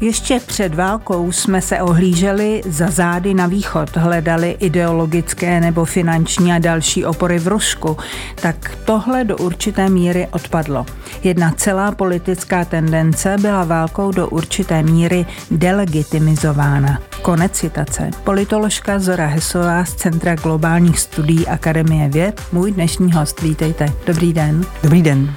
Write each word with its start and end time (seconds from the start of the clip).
Ještě 0.00 0.40
před 0.46 0.74
válkou 0.74 1.32
jsme 1.32 1.62
se 1.62 1.82
ohlíželi 1.82 2.62
za 2.66 2.90
zády 2.90 3.34
na 3.34 3.46
východ, 3.46 3.96
hledali 3.96 4.56
ideologické 4.60 5.60
nebo 5.60 5.84
finanční 5.84 6.52
a 6.52 6.58
další 6.58 7.04
opory 7.04 7.38
v 7.38 7.48
Rusku, 7.48 7.96
tak 8.34 8.76
tohle 8.84 9.24
do 9.24 9.36
určité 9.36 9.88
míry 9.88 10.28
odpadlo. 10.30 10.86
Jedna 11.22 11.50
celá 11.50 11.92
politická 11.92 12.64
tendence 12.64 13.36
byla 13.40 13.64
válkou 13.64 14.12
do 14.12 14.28
určité 14.28 14.82
míry 14.82 15.26
delegitimizována. 15.50 16.98
Konec 17.22 17.52
citace. 17.52 18.10
Politoložka 18.24 18.98
Zora 18.98 19.26
Hesová 19.26 19.84
z 19.84 19.94
Centra 19.94 20.34
globálních 20.34 21.00
studií 21.00 21.46
Akademie 21.46 22.08
věd, 22.08 22.40
můj 22.52 22.72
dnešní 22.72 23.12
host. 23.12 23.42
Vítejte. 23.42 23.92
Dobrý 24.06 24.32
den. 24.32 24.64
Dobrý 24.82 25.02
den. 25.02 25.34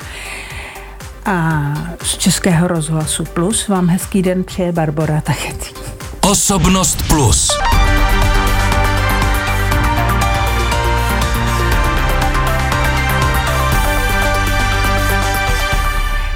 A 1.26 1.74
z 2.04 2.18
Českého 2.18 2.68
rozhlasu 2.68 3.26
Plus 3.26 3.68
vám 3.68 3.88
hezký 3.88 4.22
den 4.22 4.44
přeje 4.44 4.72
Barbara 4.72 5.22
Tachetý. 5.22 5.74
Osobnost 6.22 7.08
Plus. 7.08 7.48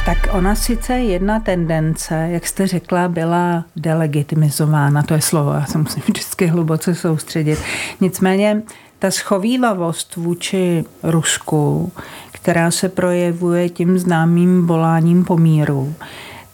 Tak 0.06 0.18
ona 0.32 0.56
sice 0.56 0.94
jedna 0.94 1.40
tendence, 1.40 2.28
jak 2.32 2.48
jste 2.48 2.68
řekla, 2.68 3.08
byla 3.08 3.66
delegitimizována, 3.76 5.04
to 5.04 5.14
je 5.14 5.22
slovo, 5.22 5.54
já 5.54 5.66
se 5.66 5.78
musím 5.78 6.04
vždycky 6.08 6.48
hluboce 6.48 6.96
soustředit. 6.96 7.60
Nicméně 8.02 8.62
ta 9.00 9.12
schovývavost 9.12 10.16
vůči 10.16 10.86
Rusku, 11.04 11.92
která 12.32 12.72
se 12.72 12.90
projevuje 12.90 13.70
tím 13.70 14.00
známým 14.00 14.68
voláním 14.68 15.26
pomíru, 15.26 15.94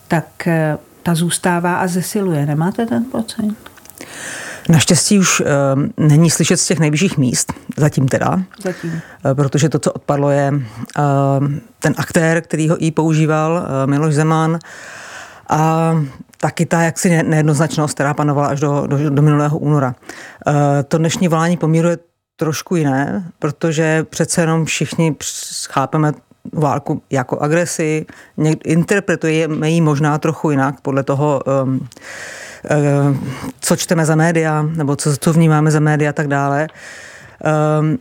tak 0.08 0.48
eh, 0.48 0.78
ta 1.04 1.16
zůstává 1.16 1.76
a 1.76 1.88
zesiluje. 1.88 2.46
Nemáte 2.46 2.86
ten 2.86 3.06
pocit? 3.12 3.56
Naštěstí 4.70 5.20
už 5.20 5.40
uh, 5.40 5.48
není 5.98 6.30
slyšet 6.30 6.58
z 6.58 6.67
těch 6.67 6.80
nejvyšších 6.80 7.17
míst, 7.17 7.54
zatím 7.78 8.08
teda. 8.08 8.42
Zatím. 8.64 8.92
Uh, 9.26 9.34
protože 9.34 9.70
to, 9.70 9.80
co 9.80 9.92
odpadlo, 9.92 10.30
je 10.30 10.52
uh, 10.52 10.62
ten 11.80 11.94
aktér, 11.98 12.42
který 12.42 12.70
ho 12.70 12.84
i 12.84 12.92
používal, 12.92 13.52
uh, 13.52 13.92
Miloš 13.92 14.14
Zeman. 14.14 14.60
A 15.50 15.94
taky 16.38 16.66
ta 16.66 16.82
jaksi 16.82 17.23
nejednoznačnost, 17.23 17.94
která 17.94 18.14
panovala 18.14 18.48
až 18.48 18.60
do, 18.60 18.88
do, 18.88 19.10
do 19.10 19.22
minulého 19.22 19.58
února. 19.58 19.95
Uh, 20.48 20.54
to 20.88 20.98
dnešní 20.98 21.28
volání 21.28 21.58
pomíru 21.58 21.89
je 21.89 21.98
trošku 22.36 22.76
jiné, 22.76 23.31
protože 23.39 24.03
přece 24.03 24.42
jenom 24.42 24.66
všichni 24.66 25.16
chápeme 25.70 26.14
válku 26.53 27.02
jako 27.09 27.39
agresi, 27.39 28.06
interpretujeme 28.64 29.70
ji 29.70 29.81
možná 29.81 30.17
trochu 30.17 30.52
jinak 30.52 30.81
podle 30.81 31.04
toho, 31.04 31.42
um, 31.64 31.88
um, 33.09 33.34
co 33.59 33.76
čteme 33.76 34.06
za 34.06 34.16
média, 34.16 34.61
nebo 34.61 34.95
co, 34.95 35.17
co 35.17 35.34
vnímáme 35.34 35.72
za 35.72 35.80
média 35.80 36.09
a 36.09 36.14
tak 36.14 36.28
dále. 36.28 36.67
Um, 37.80 37.98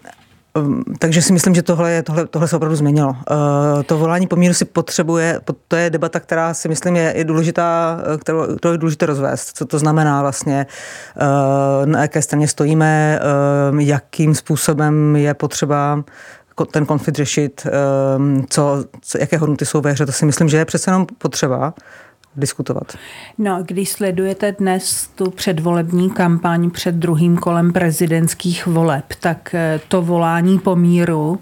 takže 0.99 1.23
si 1.23 1.33
myslím, 1.33 1.55
že 1.55 1.63
tohle, 1.63 1.93
je, 1.93 2.03
tohle, 2.03 2.27
tohle 2.27 2.49
se 2.49 2.57
opravdu 2.57 2.77
změnilo. 2.77 3.17
Ehm, 3.31 3.85
to 3.85 3.99
volání 3.99 4.27
pomíru 4.27 4.55
si 4.55 4.65
potřebuje, 4.65 5.41
to 5.69 5.77
je 5.77 5.91
debata, 5.91 6.21
která 6.21 6.55
si 6.55 6.69
myslím 6.69 6.97
je, 6.97 7.13
je 7.17 7.25
důležitá, 7.25 8.01
eh, 8.15 8.19
kterou, 8.19 8.57
kterou 8.57 8.73
je 8.73 8.79
důležité 8.79 9.07
rozvést. 9.07 9.57
Co 9.57 9.67
to 9.67 9.79
znamená 9.79 10.21
vlastně, 10.21 10.67
ehm, 11.17 11.91
na 11.91 12.03
jaké 12.03 12.23
straně 12.23 12.49
stojíme, 12.49 13.21
jakým 13.79 14.35
způsobem 14.35 15.17
je 15.17 15.35
potřeba 15.35 16.05
ten 16.71 16.87
konflikt 16.87 17.17
řešit, 17.17 17.67
co, 18.49 18.85
co, 19.01 19.19
jaké 19.19 19.39
hodnoty 19.39 19.67
jsou 19.67 19.81
ve 19.81 19.93
hře, 19.93 20.07
to 20.07 20.13
si 20.13 20.27
myslím, 20.27 20.49
že 20.49 20.57
je 20.57 20.65
přece 20.65 20.91
jenom 20.91 21.07
potřeba 21.19 21.75
diskutovat. 22.37 22.97
No, 23.39 23.63
když 23.67 23.89
sledujete 23.89 24.53
dnes 24.53 25.09
tu 25.15 25.31
předvolební 25.31 26.11
kampaň 26.11 26.71
před 26.71 26.95
druhým 26.95 27.37
kolem 27.37 27.73
prezidentských 27.73 28.67
voleb, 28.67 29.05
tak 29.21 29.55
eh, 29.55 29.81
to 29.89 30.03
volání 30.03 30.59
po 30.59 30.77
míru, 30.77 31.41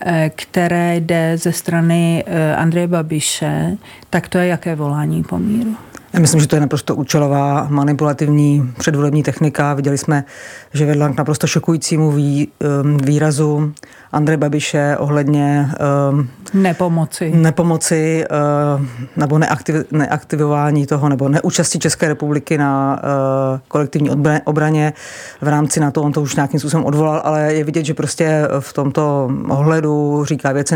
eh, 0.00 0.30
které 0.36 0.96
jde 0.96 1.38
ze 1.38 1.52
strany 1.52 2.24
eh, 2.26 2.56
Andreje 2.56 2.86
Babiše, 2.86 3.76
tak 4.10 4.28
to 4.28 4.38
je 4.38 4.46
jaké 4.46 4.74
volání 4.74 5.24
po 5.24 5.38
míru? 5.38 5.76
Já 6.12 6.20
myslím, 6.20 6.40
že 6.40 6.46
to 6.46 6.56
je 6.56 6.60
naprosto 6.60 6.94
účelová 6.94 7.66
manipulativní 7.70 8.72
předvolební 8.78 9.22
technika. 9.22 9.74
Viděli 9.74 9.98
jsme, 9.98 10.24
že 10.72 10.86
vedla 10.86 11.08
k 11.08 11.16
naprosto 11.16 11.46
šokujícímu 11.46 12.10
vý, 12.10 12.48
um, 12.82 12.96
výrazu 12.96 13.72
Andrej 14.12 14.36
Babiše 14.36 14.96
ohledně 14.98 15.70
um, 16.10 16.28
nepomoci, 16.54 17.30
nepomoci 17.34 18.24
uh, 18.30 18.86
nebo 19.16 19.38
neaktiv, 19.38 19.76
neaktivování 19.92 20.86
toho 20.86 21.08
nebo 21.08 21.28
neúčasti 21.28 21.78
České 21.78 22.08
republiky 22.08 22.58
na 22.58 23.02
uh, 23.02 23.58
kolektivní 23.68 24.10
obraně 24.44 24.92
v 25.40 25.48
rámci 25.48 25.80
NATO. 25.80 26.02
On 26.02 26.12
to 26.12 26.22
už 26.22 26.36
nějakým 26.36 26.60
způsobem 26.60 26.86
odvolal, 26.86 27.20
ale 27.24 27.54
je 27.54 27.64
vidět, 27.64 27.84
že 27.84 27.94
prostě 27.94 28.48
v 28.60 28.72
tomto 28.72 29.30
ohledu 29.48 30.24
říká 30.24 30.52
věci 30.52 30.74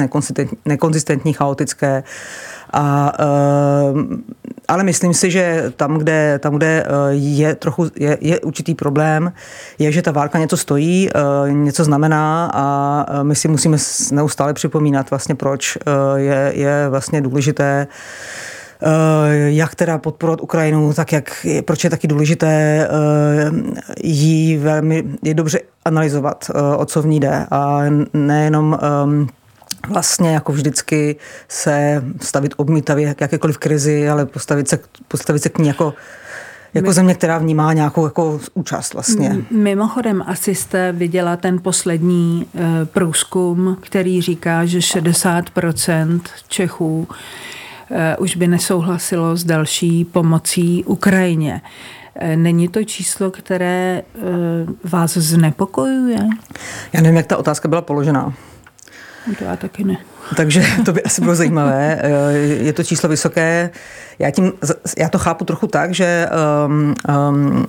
nekonzistentní, 0.64 1.32
chaotické. 1.32 2.02
A, 2.72 3.12
uh, 3.92 4.00
ale 4.68 4.84
myslím 4.84 5.14
si, 5.14 5.30
že 5.30 5.72
tam, 5.76 5.98
kde, 5.98 6.38
tam, 6.38 6.54
kde 6.54 6.86
je 7.10 7.54
trochu 7.54 7.86
je, 7.96 8.18
je 8.20 8.40
určitý 8.40 8.74
problém, 8.74 9.32
je, 9.78 9.92
že 9.92 10.02
ta 10.02 10.12
válka 10.12 10.38
něco 10.38 10.56
stojí, 10.56 11.10
něco 11.48 11.84
znamená 11.84 12.50
a 12.54 13.06
my 13.22 13.34
si 13.34 13.48
musíme 13.48 13.76
neustále 14.12 14.54
připomínat 14.54 15.10
vlastně, 15.10 15.34
proč 15.34 15.78
je, 16.16 16.52
je 16.54 16.88
vlastně 16.88 17.20
důležité 17.20 17.86
jak 19.46 19.74
teda 19.74 19.98
podporovat 19.98 20.40
Ukrajinu, 20.40 20.92
tak 20.92 21.12
jak, 21.12 21.46
proč 21.64 21.84
je 21.84 21.90
taky 21.90 22.08
důležité 22.08 22.88
jí 24.02 24.56
velmi, 24.56 25.04
je 25.22 25.34
dobře 25.34 25.60
analyzovat, 25.84 26.50
o 26.76 26.84
co 26.84 27.02
v 27.02 27.06
ní 27.06 27.20
jde 27.20 27.46
a 27.50 27.80
nejenom 28.12 28.78
vlastně 29.88 30.34
jako 30.34 30.52
vždycky 30.52 31.16
se 31.48 32.04
stavit 32.20 32.54
obmítavě 32.56 33.14
k 33.14 33.20
jakékoliv 33.20 33.58
krizi, 33.58 34.08
ale 34.08 34.26
postavit 34.26 34.68
se, 34.68 34.78
postavit 35.08 35.42
se 35.42 35.48
k 35.48 35.58
ní 35.58 35.68
jako 35.68 35.94
jako 36.74 36.92
země, 36.92 37.14
která 37.14 37.38
vnímá 37.38 37.72
nějakou 37.72 38.04
jako 38.04 38.40
účast 38.54 38.94
vlastně. 38.94 39.36
Mimochodem, 39.50 40.24
asi 40.26 40.54
jste 40.54 40.92
viděla 40.92 41.36
ten 41.36 41.58
poslední 41.62 42.46
uh, 42.54 42.60
průzkum, 42.84 43.76
který 43.80 44.22
říká, 44.22 44.64
že 44.64 44.78
60% 44.78 46.20
Čechů 46.48 47.08
uh, 47.08 47.96
už 48.18 48.36
by 48.36 48.46
nesouhlasilo 48.46 49.36
s 49.36 49.44
další 49.44 50.04
pomocí 50.04 50.84
Ukrajině. 50.84 51.60
Uh, 52.22 52.36
není 52.36 52.68
to 52.68 52.84
číslo, 52.84 53.30
které 53.30 54.02
vás 54.84 55.16
znepokojuje? 55.16 56.18
Já 56.92 57.00
nevím, 57.00 57.16
jak 57.16 57.26
ta 57.26 57.36
otázka 57.36 57.68
byla 57.68 57.82
položená. 57.82 58.32
To 59.38 59.44
já 59.44 59.56
taky 59.56 59.84
ne. 59.84 59.96
Takže 60.36 60.64
to 60.84 60.92
by 60.92 61.02
asi 61.02 61.20
bylo 61.20 61.34
zajímavé. 61.34 62.02
Je 62.40 62.72
to 62.72 62.84
číslo 62.84 63.08
vysoké. 63.08 63.70
Já, 64.18 64.30
tím, 64.30 64.52
já 64.98 65.08
to 65.08 65.18
chápu 65.18 65.44
trochu 65.44 65.66
tak, 65.66 65.94
že 65.94 66.28
um, 66.66 66.94
um, 67.30 67.66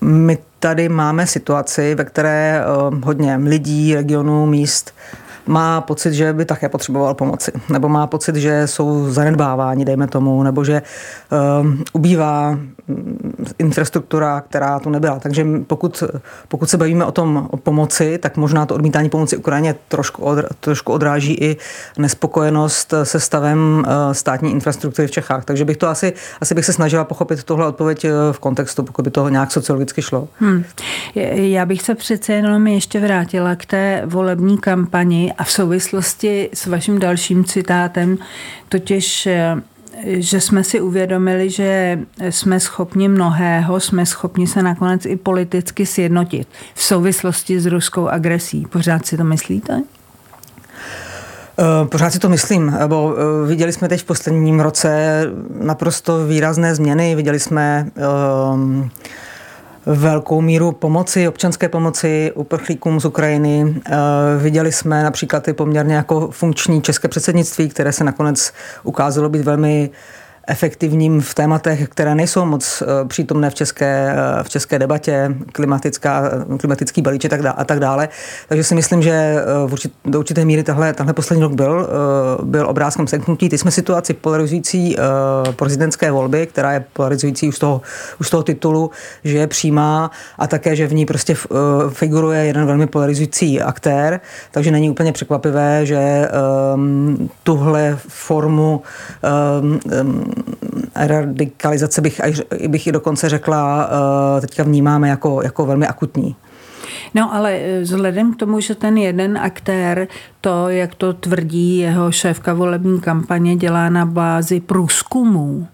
my 0.00 0.38
tady 0.58 0.88
máme 0.88 1.26
situaci, 1.26 1.94
ve 1.94 2.04
které 2.04 2.64
um, 2.90 3.02
hodně 3.02 3.36
lidí, 3.36 3.94
regionů, 3.94 4.46
míst 4.46 4.94
má 5.46 5.80
pocit, 5.80 6.12
že 6.12 6.32
by 6.32 6.44
také 6.44 6.68
potřeboval 6.68 7.14
pomoci. 7.14 7.52
Nebo 7.68 7.88
má 7.88 8.06
pocit, 8.06 8.36
že 8.36 8.66
jsou 8.66 9.10
zanedbáváni, 9.10 9.84
dejme 9.84 10.06
tomu, 10.06 10.42
nebo 10.42 10.64
že 10.64 10.82
um, 11.60 11.84
ubývá 11.92 12.50
mm, 12.88 13.54
infrastruktura, 13.58 14.40
která 14.40 14.78
tu 14.78 14.90
nebyla. 14.90 15.18
Takže 15.18 15.46
pokud, 15.66 16.02
pokud 16.48 16.70
se 16.70 16.76
bavíme 16.76 17.04
o 17.04 17.12
tom 17.12 17.48
o 17.50 17.56
pomoci, 17.56 18.18
tak 18.18 18.36
možná 18.36 18.66
to 18.66 18.74
odmítání 18.74 19.08
pomoci 19.08 19.36
Ukrajině 19.36 19.74
trošku, 19.88 20.22
od, 20.22 20.38
trošku 20.60 20.92
odráží 20.92 21.34
i 21.34 21.56
nespokojenost 21.98 22.94
se 23.02 23.20
stavem 23.20 23.84
uh, 23.86 24.12
státní 24.12 24.50
infrastruktury 24.50 25.08
v 25.08 25.10
Čechách. 25.10 25.44
Takže 25.44 25.64
bych 25.64 25.76
to 25.76 25.88
asi, 25.88 26.12
asi 26.40 26.54
bych 26.54 26.64
se 26.64 26.72
snažila 26.72 27.04
pochopit 27.04 27.44
tohle 27.44 27.66
odpověď 27.66 28.04
uh, 28.04 28.10
v 28.32 28.38
kontextu, 28.38 28.82
pokud 28.82 29.04
by 29.04 29.10
to 29.10 29.28
nějak 29.28 29.52
sociologicky 29.52 30.02
šlo. 30.02 30.28
Hmm. 30.38 30.64
Já 31.34 31.66
bych 31.66 31.82
se 31.82 31.94
přece 31.94 32.32
jenom 32.32 32.66
ještě 32.66 33.00
vrátila 33.00 33.56
k 33.56 33.66
té 33.66 34.02
volební 34.06 34.58
kampani 34.58 35.33
a 35.38 35.44
v 35.44 35.52
souvislosti 35.52 36.50
s 36.54 36.66
vaším 36.66 36.98
dalším 36.98 37.44
citátem, 37.44 38.18
totiž 38.68 39.26
eh, 39.26 39.56
že 40.06 40.40
jsme 40.40 40.64
si 40.64 40.80
uvědomili, 40.80 41.50
že 41.50 41.98
jsme 42.30 42.60
schopni 42.60 43.08
mnohého, 43.08 43.80
jsme 43.80 44.06
schopni 44.06 44.46
se 44.46 44.62
nakonec 44.62 45.06
i 45.06 45.16
politicky 45.16 45.86
sjednotit 45.86 46.48
v 46.74 46.82
souvislosti 46.82 47.60
s 47.60 47.66
ruskou 47.66 48.08
agresí. 48.08 48.66
Pořád 48.70 49.06
si 49.06 49.16
to 49.16 49.24
myslíte? 49.24 49.82
Eh, 51.58 51.86
pořád 51.88 52.10
si 52.10 52.18
to 52.18 52.28
myslím, 52.28 52.76
bo 52.86 53.14
eh, 53.16 53.46
viděli 53.48 53.72
jsme 53.72 53.88
teď 53.88 54.00
v 54.00 54.04
posledním 54.04 54.60
roce 54.60 55.22
naprosto 55.60 56.26
výrazné 56.26 56.74
změny. 56.74 57.14
Viděli 57.14 57.40
jsme 57.40 57.90
um, 58.52 58.90
velkou 59.86 60.40
míru 60.40 60.72
pomoci, 60.72 61.28
občanské 61.28 61.68
pomoci 61.68 62.32
uprchlíkům 62.34 63.00
z 63.00 63.04
Ukrajiny. 63.04 63.74
Eh, 63.86 63.92
viděli 64.38 64.72
jsme 64.72 65.02
například 65.02 65.48
i 65.48 65.52
poměrně 65.52 65.94
jako 65.94 66.30
funkční 66.30 66.82
české 66.82 67.08
předsednictví, 67.08 67.68
které 67.68 67.92
se 67.92 68.04
nakonec 68.04 68.52
ukázalo 68.82 69.28
být 69.28 69.42
velmi 69.42 69.90
efektivním 70.46 71.20
v 71.20 71.34
tématech, 71.34 71.88
které 71.88 72.14
nejsou 72.14 72.44
moc 72.44 72.82
eh, 72.82 73.08
přítomné 73.08 73.50
v 73.50 73.54
české, 73.54 74.16
eh, 74.16 74.42
v 74.42 74.48
české 74.48 74.78
debatě, 74.78 75.34
klimatická, 75.52 76.30
klimatický 76.60 77.02
balíček 77.02 77.32
a 77.56 77.64
tak, 77.64 77.80
dále. 77.80 78.08
Takže 78.48 78.64
si 78.64 78.74
myslím, 78.74 79.02
že 79.02 79.10
eh, 79.10 79.42
v 79.66 79.72
určit, 79.72 79.92
do 80.04 80.18
určité 80.18 80.44
míry 80.44 80.62
tahle, 80.62 80.92
tahle 80.92 81.12
poslední 81.12 81.42
rok 81.42 81.52
byl, 81.52 81.88
byl 82.42 82.68
obrázkem 82.68 83.06
seknutí. 83.06 83.48
Teď 83.48 83.60
jsme 83.60 83.70
situaci 83.70 84.14
polarizující 84.14 84.96
prezidentské 85.56 86.10
volby, 86.10 86.46
která 86.46 86.72
je 86.72 86.84
polarizující 86.92 87.48
už 87.48 87.56
z 87.56 87.58
toho, 87.58 87.80
už 88.20 88.30
toho 88.30 88.42
titulu, 88.42 88.90
že 89.24 89.38
je 89.38 89.46
přímá 89.46 90.10
a 90.38 90.46
také, 90.46 90.76
že 90.76 90.86
v 90.86 90.94
ní 90.94 91.06
prostě 91.06 91.36
figuruje 91.88 92.44
jeden 92.44 92.66
velmi 92.66 92.86
polarizující 92.86 93.60
aktér, 93.60 94.20
takže 94.50 94.70
není 94.70 94.90
úplně 94.90 95.12
překvapivé, 95.12 95.86
že 95.86 96.28
um, 96.74 97.30
tuhle 97.42 97.98
formu 98.08 98.82
um, 99.60 99.80
um, 100.00 100.33
radikalizace 100.94 102.00
bych, 102.00 102.20
bych 102.68 102.86
i 102.86 102.92
dokonce 102.92 103.28
řekla, 103.28 103.88
uh, 104.34 104.40
teďka 104.40 104.62
vnímáme 104.62 105.08
jako, 105.08 105.42
jako 105.42 105.66
velmi 105.66 105.86
akutní. 105.86 106.36
No 107.14 107.34
ale 107.34 107.52
eh, 107.52 107.80
vzhledem 107.80 108.34
k 108.34 108.36
tomu, 108.36 108.60
že 108.60 108.74
ten 108.74 108.98
jeden 108.98 109.38
aktér 109.38 110.08
to, 110.40 110.68
jak 110.68 110.94
to 110.94 111.12
tvrdí 111.12 111.78
jeho 111.78 112.12
šéfka 112.12 112.54
volební 112.54 113.00
kampaně, 113.00 113.56
dělá 113.56 113.88
na 113.88 114.06
bázi 114.06 114.60
průzkumů, 114.60 115.66
Eh, 115.66 115.73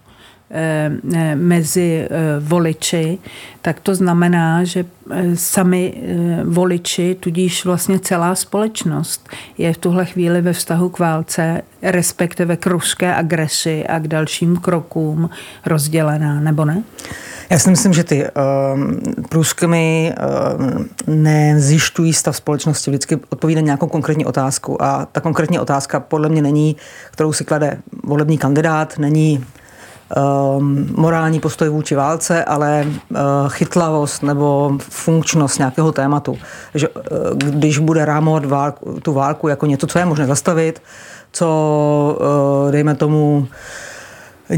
mezi 1.35 2.07
eh, 2.09 2.09
voliči, 2.39 3.17
tak 3.61 3.79
to 3.79 3.95
znamená, 3.95 4.63
že 4.63 4.85
sami 5.33 5.93
voliči, 6.43 7.17
tudíž 7.19 7.65
vlastně 7.65 7.99
celá 7.99 8.35
společnost 8.35 9.29
je 9.57 9.73
v 9.73 9.77
tuhle 9.77 10.05
chvíli 10.05 10.41
ve 10.41 10.53
vztahu 10.53 10.89
k 10.89 10.99
válce, 10.99 11.61
respektive 11.81 12.57
k 12.57 12.67
ruské 12.67 13.15
agresi 13.15 13.85
a 13.87 13.99
k 13.99 14.07
dalším 14.07 14.57
krokům 14.57 15.29
rozdělená, 15.65 16.39
nebo 16.39 16.65
ne? 16.65 16.83
Já 17.49 17.59
si 17.59 17.69
myslím, 17.69 17.93
že 17.93 18.03
ty 18.03 18.23
uh, 18.23 19.29
průzkumy 19.29 20.09
uh, 20.09 21.15
nezjišťují 21.15 22.13
stav 22.13 22.35
společnosti, 22.35 22.91
vždycky 22.91 23.19
odpovídají 23.29 23.65
nějakou 23.65 23.87
konkrétní 23.87 24.25
otázku 24.25 24.83
a 24.83 25.07
ta 25.11 25.21
konkrétní 25.21 25.59
otázka 25.59 25.99
podle 25.99 26.29
mě 26.29 26.41
není, 26.41 26.75
kterou 27.11 27.33
si 27.33 27.45
klade 27.45 27.77
volební 28.03 28.37
kandidát, 28.37 28.97
není 28.97 29.45
Ehm, 30.15 30.87
morální 30.97 31.39
postoj 31.39 31.69
vůči 31.69 31.95
válce, 31.95 32.43
ale 32.45 32.85
eh, 32.87 33.19
chytlavost 33.47 34.23
nebo 34.23 34.77
funkčnost 34.79 35.57
nějakého 35.59 35.91
tématu. 35.91 36.37
Že 36.73 36.87
eh, 36.87 37.01
když 37.35 37.77
bude 37.77 38.05
rámovat 38.05 38.45
válku, 38.45 38.99
tu 39.01 39.13
válku 39.13 39.47
jako 39.47 39.65
něco, 39.65 39.87
co 39.87 39.99
je 39.99 40.05
možné 40.05 40.25
zastavit, 40.25 40.81
co, 41.31 42.17
eh, 42.67 42.71
dejme 42.71 42.95
tomu, 42.95 43.47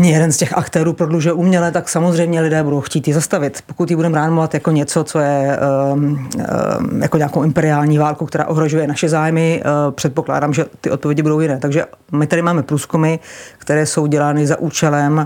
jeden 0.02 0.32
z 0.32 0.38
těch 0.38 0.58
aktérů 0.58 0.94
prodlužuje 0.94 1.34
uměle, 1.34 1.72
tak 1.72 1.90
samozřejmě 1.90 2.42
lidé 2.42 2.64
budou 2.64 2.82
chtít 2.82 3.08
ji 3.08 3.14
zastavit. 3.14 3.64
Pokud 3.66 3.90
ji 3.90 3.96
budeme 3.96 4.16
rámovat 4.16 4.54
jako 4.54 4.72
něco, 4.72 5.04
co 5.04 5.20
je 5.20 5.60
um, 5.94 6.04
um, 6.04 7.02
jako 7.02 7.18
nějakou 7.18 7.44
imperiální 7.44 7.98
válku, 7.98 8.26
která 8.26 8.48
ohrožuje 8.48 8.88
naše 8.88 9.10
zájmy, 9.10 9.64
uh, 9.66 9.92
předpokládám, 9.92 10.54
že 10.54 10.66
ty 10.82 10.92
odpovědi 10.92 11.22
budou 11.22 11.40
jiné. 11.40 11.60
Takže 11.60 11.86
my 12.12 12.28
tady 12.28 12.42
máme 12.42 12.64
průzkumy, 12.64 13.16
které 13.58 13.86
jsou 13.86 14.08
dělány 14.08 14.48
za 14.48 14.60
účelem 14.60 15.18
uh, 15.18 15.26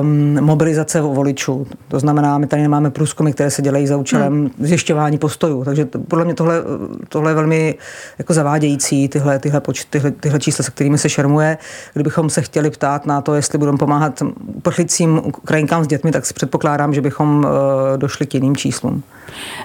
um, 0.00 0.40
mobilizace 0.40 1.00
voličů. 1.00 1.66
To 1.88 2.00
znamená, 2.00 2.38
my 2.38 2.46
tady 2.46 2.62
nemáme 2.62 2.90
průzkumy, 2.90 3.32
které 3.32 3.50
se 3.50 3.62
dělají 3.62 3.86
za 3.86 3.96
účelem 3.96 4.32
hmm. 4.32 4.50
zjišťování 4.58 5.18
postojů. 5.18 5.64
Takže 5.64 5.84
to, 5.84 5.98
podle 5.98 6.24
mě 6.24 6.34
tohle, 6.34 6.62
tohle 7.08 7.30
je 7.30 7.34
velmi 7.34 7.74
jako 8.18 8.34
zavádějící, 8.34 9.08
tyhle, 9.08 9.38
tyhle, 9.38 9.60
poč, 9.60 9.84
tyhle, 9.84 10.10
tyhle 10.10 10.38
čísla, 10.38 10.64
se 10.64 10.70
kterými 10.70 10.98
se 10.98 11.08
šermuje. 11.08 11.58
Kdybychom 11.94 12.30
se 12.30 12.42
chtěli 12.42 12.70
ptát 12.70 13.06
na 13.06 13.20
to, 13.20 13.34
jestli 13.34 13.58
budeme 13.58 13.78
pomáhat 13.78 14.22
uprchlicím 14.46 15.20
Ukrajinkám 15.24 15.84
s 15.84 15.86
dětmi, 15.86 16.12
tak 16.12 16.26
si 16.26 16.34
předpokládám, 16.34 16.94
že 16.94 17.00
bychom 17.00 17.38
uh, 17.38 17.50
došli 17.96 18.26
k 18.26 18.34
jiným 18.34 18.56
číslům. 18.56 19.02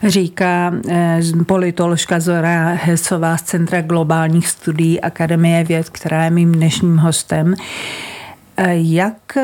Říká 0.03 0.74
eh, 0.89 1.21
politoložka 1.45 2.19
Zora 2.19 2.77
Hesová 2.83 3.38
z 3.38 3.42
Centra 3.42 3.81
globálních 3.81 4.47
studií 4.47 5.01
Akademie 5.01 5.63
věd, 5.63 5.89
která 5.89 6.24
je 6.24 6.30
mým 6.30 6.51
dnešním 6.51 6.97
hostem. 6.97 7.56
Eh, 8.57 8.75
jak 8.75 9.38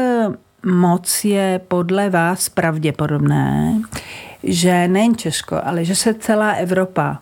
moc 0.65 1.25
je 1.25 1.61
podle 1.67 2.09
vás 2.09 2.49
pravděpodobné, 2.49 3.81
že 4.43 4.87
nejen 4.87 5.15
Česko, 5.15 5.61
ale 5.63 5.85
že 5.85 5.95
se 5.95 6.13
celá 6.13 6.51
Evropa 6.51 7.19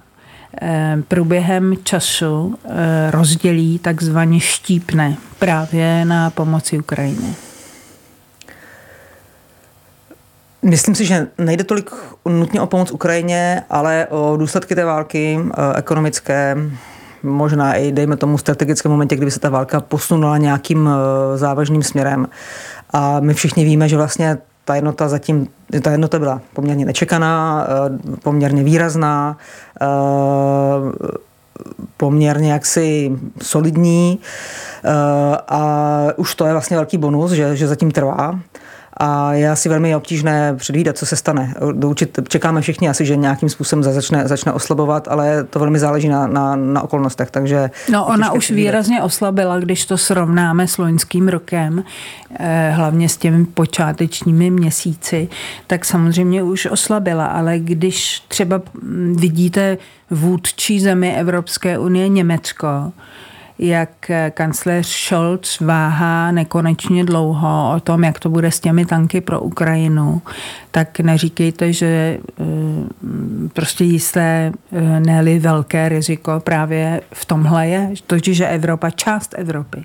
eh, 0.62 0.98
průběhem 1.08 1.74
času 1.84 2.56
eh, 2.66 3.12
rozdělí, 3.12 3.80
takzvaně 3.80 4.40
štípne 4.40 5.18
právě 5.40 6.06
na 6.06 6.30
pomoci 6.30 6.80
Ukrajině? 6.80 7.34
Myslím 10.62 10.96
si, 10.96 11.06
že 11.06 11.28
nejde 11.38 11.64
tolik 11.64 11.92
nutně 12.26 12.62
o 12.62 12.68
pomoc 12.68 12.92
Ukrajině, 12.92 13.64
ale 13.70 14.08
o 14.10 14.38
důsledky 14.38 14.76
té 14.76 14.86
války 14.86 15.40
ekonomické, 15.76 16.58
možná 17.24 17.74
i, 17.74 17.92
dejme 17.92 18.18
tomu, 18.18 18.38
strategickém 18.38 18.92
momentě, 18.92 19.16
kdyby 19.16 19.31
se 19.31 19.39
ta 19.39 19.50
válka 19.50 19.81
posunula 19.81 20.38
nějakým 20.38 20.89
eh, 20.89 21.38
závažným 21.38 21.83
směrem. 21.83 22.27
A 22.94 23.19
my 23.19 23.33
všichni 23.33 23.66
víme, 23.66 23.89
že 23.89 23.98
vlastně 23.98 24.38
ta 24.66 24.75
jednota 24.75 25.10
zatím, 25.10 25.48
ta 25.81 25.92
jednota 25.92 26.19
byla 26.19 26.42
poměrně 26.54 26.86
nečekaná, 26.86 27.68
eh, 27.68 28.18
poměrně 28.24 28.63
výrazná, 28.63 29.38
eh, 29.81 29.86
poměrně 31.98 32.51
jaksi 32.51 33.12
solidní 33.42 34.19
a 35.48 35.98
už 36.16 36.36
to 36.36 36.45
je 36.45 36.51
vlastně 36.51 36.77
velký 36.77 36.98
bonus, 36.98 37.31
že, 37.31 37.56
že 37.56 37.68
zatím 37.68 37.92
trvá 37.92 38.39
a 39.00 39.34
je 39.34 39.50
asi 39.50 39.69
velmi 39.69 39.96
obtížné 39.96 40.56
předvídat, 40.56 40.98
co 40.98 41.06
se 41.06 41.16
stane. 41.16 41.54
Určit, 41.86 42.19
čekáme 42.28 42.62
všichni 42.62 42.90
asi, 42.90 43.06
že 43.06 43.16
nějakým 43.16 43.50
způsobem 43.50 43.84
začne, 43.84 44.28
začne 44.28 44.54
oslabovat, 44.54 45.07
ale 45.07 45.44
to 45.44 45.60
velmi 45.60 45.80
záleží 45.80 46.10
na, 46.10 46.28
na, 46.28 46.56
na 46.56 46.81
okolnostech. 46.81 47.31
Takže 47.31 47.72
no 47.92 48.06
ona 48.06 48.31
už 48.31 48.46
předvídat. 48.46 48.68
výrazně 48.68 49.01
oslabila, 49.01 49.60
když 49.60 49.86
to 49.86 49.98
srovnáme 49.98 50.68
s 50.68 50.78
loňským 50.78 51.28
rokem, 51.28 51.84
eh, 52.40 52.72
hlavně 52.75 53.10
s 53.10 53.18
těmi 53.18 53.46
počátečními 53.46 54.50
měsíci, 54.50 55.30
tak 55.68 55.86
samozřejmě 55.86 56.44
už 56.44 56.66
oslabila, 56.66 57.25
ale 57.25 57.60
když 57.60 58.24
třeba 58.28 58.62
vidíte 59.16 59.78
vůdčí 60.12 60.80
zemi 60.80 61.16
Evropské 61.16 61.80
unie 61.80 62.10
Německo, 62.10 62.92
jak 63.60 64.12
kancléř 64.34 64.88
Scholz 64.88 65.60
váhá 65.60 66.32
nekonečně 66.32 67.06
dlouho 67.06 67.74
o 67.76 67.80
tom, 67.80 68.04
jak 68.04 68.20
to 68.20 68.30
bude 68.30 68.52
s 68.52 68.60
těmi 68.60 68.86
tanky 68.86 69.22
pro 69.22 69.42
Ukrajinu, 69.42 70.22
tak 70.72 71.00
neříkejte, 71.00 71.74
že 71.74 72.18
eh, 72.40 72.44
prostě 73.54 73.83
jisté 73.83 74.52
eh, 74.72 75.00
ne 75.00 75.40
velké 75.40 75.90
riziko 75.90 76.40
právě 76.40 77.02
v 77.14 77.26
tomhle 77.26 77.68
je. 77.68 77.92
Totiž, 78.07 78.38
že 78.38 78.48
Evropa, 78.48 78.90
část 78.90 79.36
Evropy, 79.38 79.83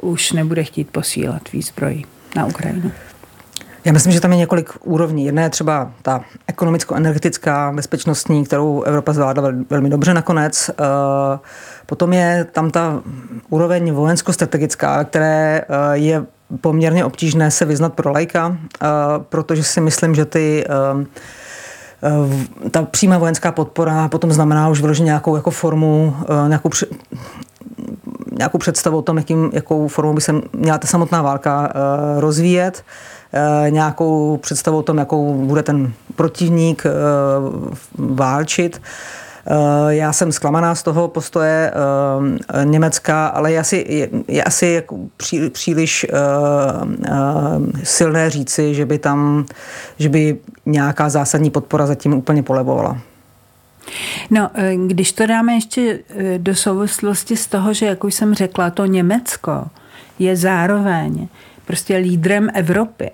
už 0.00 0.32
nebude 0.32 0.64
chtít 0.64 0.90
posílat 0.90 1.52
výzbroj 1.52 2.04
na 2.36 2.46
Ukrajinu. 2.46 2.92
Já 3.84 3.92
myslím, 3.92 4.12
že 4.12 4.20
tam 4.20 4.32
je 4.32 4.38
několik 4.38 4.70
úrovní. 4.84 5.24
Jedna 5.24 5.42
je 5.42 5.50
třeba 5.50 5.90
ta 6.02 6.20
ekonomicko-energetická, 6.46 7.72
bezpečnostní, 7.74 8.44
kterou 8.44 8.82
Evropa 8.82 9.12
zvládla 9.12 9.52
velmi 9.70 9.90
dobře 9.90 10.14
nakonec. 10.14 10.70
Uh, 10.80 10.86
Potom 11.92 12.12
je 12.12 12.46
tam 12.52 12.70
ta 12.70 13.02
úroveň 13.50 13.92
vojensko-strategická, 13.92 15.04
které 15.04 15.60
eh, 15.60 15.64
je 15.92 16.24
poměrně 16.60 17.04
obtížné 17.04 17.50
se 17.50 17.64
vyznat 17.64 17.92
pro 17.92 18.12
lajka, 18.12 18.56
eh, 18.56 18.86
protože 19.28 19.64
si 19.64 19.80
myslím, 19.80 20.14
že 20.14 20.24
ty 20.24 20.64
eh, 20.64 20.70
ta 22.70 22.82
přímá 22.82 23.18
vojenská 23.18 23.52
podpora 23.52 24.08
potom 24.08 24.32
znamená 24.32 24.68
už 24.68 24.80
vyloženě 24.80 25.06
nějakou 25.06 25.36
jako 25.36 25.50
formu, 25.50 26.16
nějakou, 26.48 26.70
nějakou 28.38 28.58
představu 28.58 28.98
o 28.98 29.02
tom, 29.02 29.16
jakým, 29.16 29.50
jakou 29.52 29.88
formou 29.88 30.14
by 30.14 30.20
se 30.20 30.34
měla 30.52 30.78
ta 30.78 30.86
samotná 30.86 31.22
válka 31.22 31.72
rozvíjet, 32.18 32.84
nějakou 33.68 34.36
představu 34.36 34.78
o 34.78 34.82
tom, 34.82 34.98
jakou 34.98 35.34
bude 35.34 35.62
ten 35.62 35.92
protivník 36.16 36.84
válčit. 37.98 38.80
Eh, 39.46 39.94
já 39.94 40.12
jsem 40.12 40.32
zklamaná 40.32 40.74
z 40.74 40.82
toho 40.82 41.08
postoje 41.08 41.72
eh, 41.74 42.64
Německa, 42.64 43.26
ale 43.26 43.52
je 43.52 43.58
asi, 43.58 43.86
je, 43.88 44.08
je 44.28 44.44
asi 44.44 44.66
jako 44.66 44.98
pří, 45.16 45.50
příliš 45.50 46.06
eh, 46.08 46.14
silné 47.82 48.30
říci, 48.30 48.74
že 48.74 48.86
by 48.86 48.98
tam, 48.98 49.46
že 49.98 50.08
by 50.08 50.38
nějaká 50.66 51.08
zásadní 51.08 51.50
podpora 51.50 51.86
zatím 51.86 52.14
úplně 52.14 52.42
polevovala. 52.42 52.98
No, 54.30 54.50
když 54.86 55.12
to 55.12 55.26
dáme 55.26 55.54
ještě 55.54 55.98
do 56.38 56.54
souvislosti 56.54 57.36
z 57.36 57.46
toho, 57.46 57.74
že, 57.74 57.86
jak 57.86 58.04
už 58.04 58.14
jsem 58.14 58.34
řekla, 58.34 58.70
to 58.70 58.86
Německo 58.86 59.64
je 60.18 60.36
zároveň 60.36 61.28
prostě 61.66 61.96
lídrem 61.96 62.48
Evropy, 62.54 63.10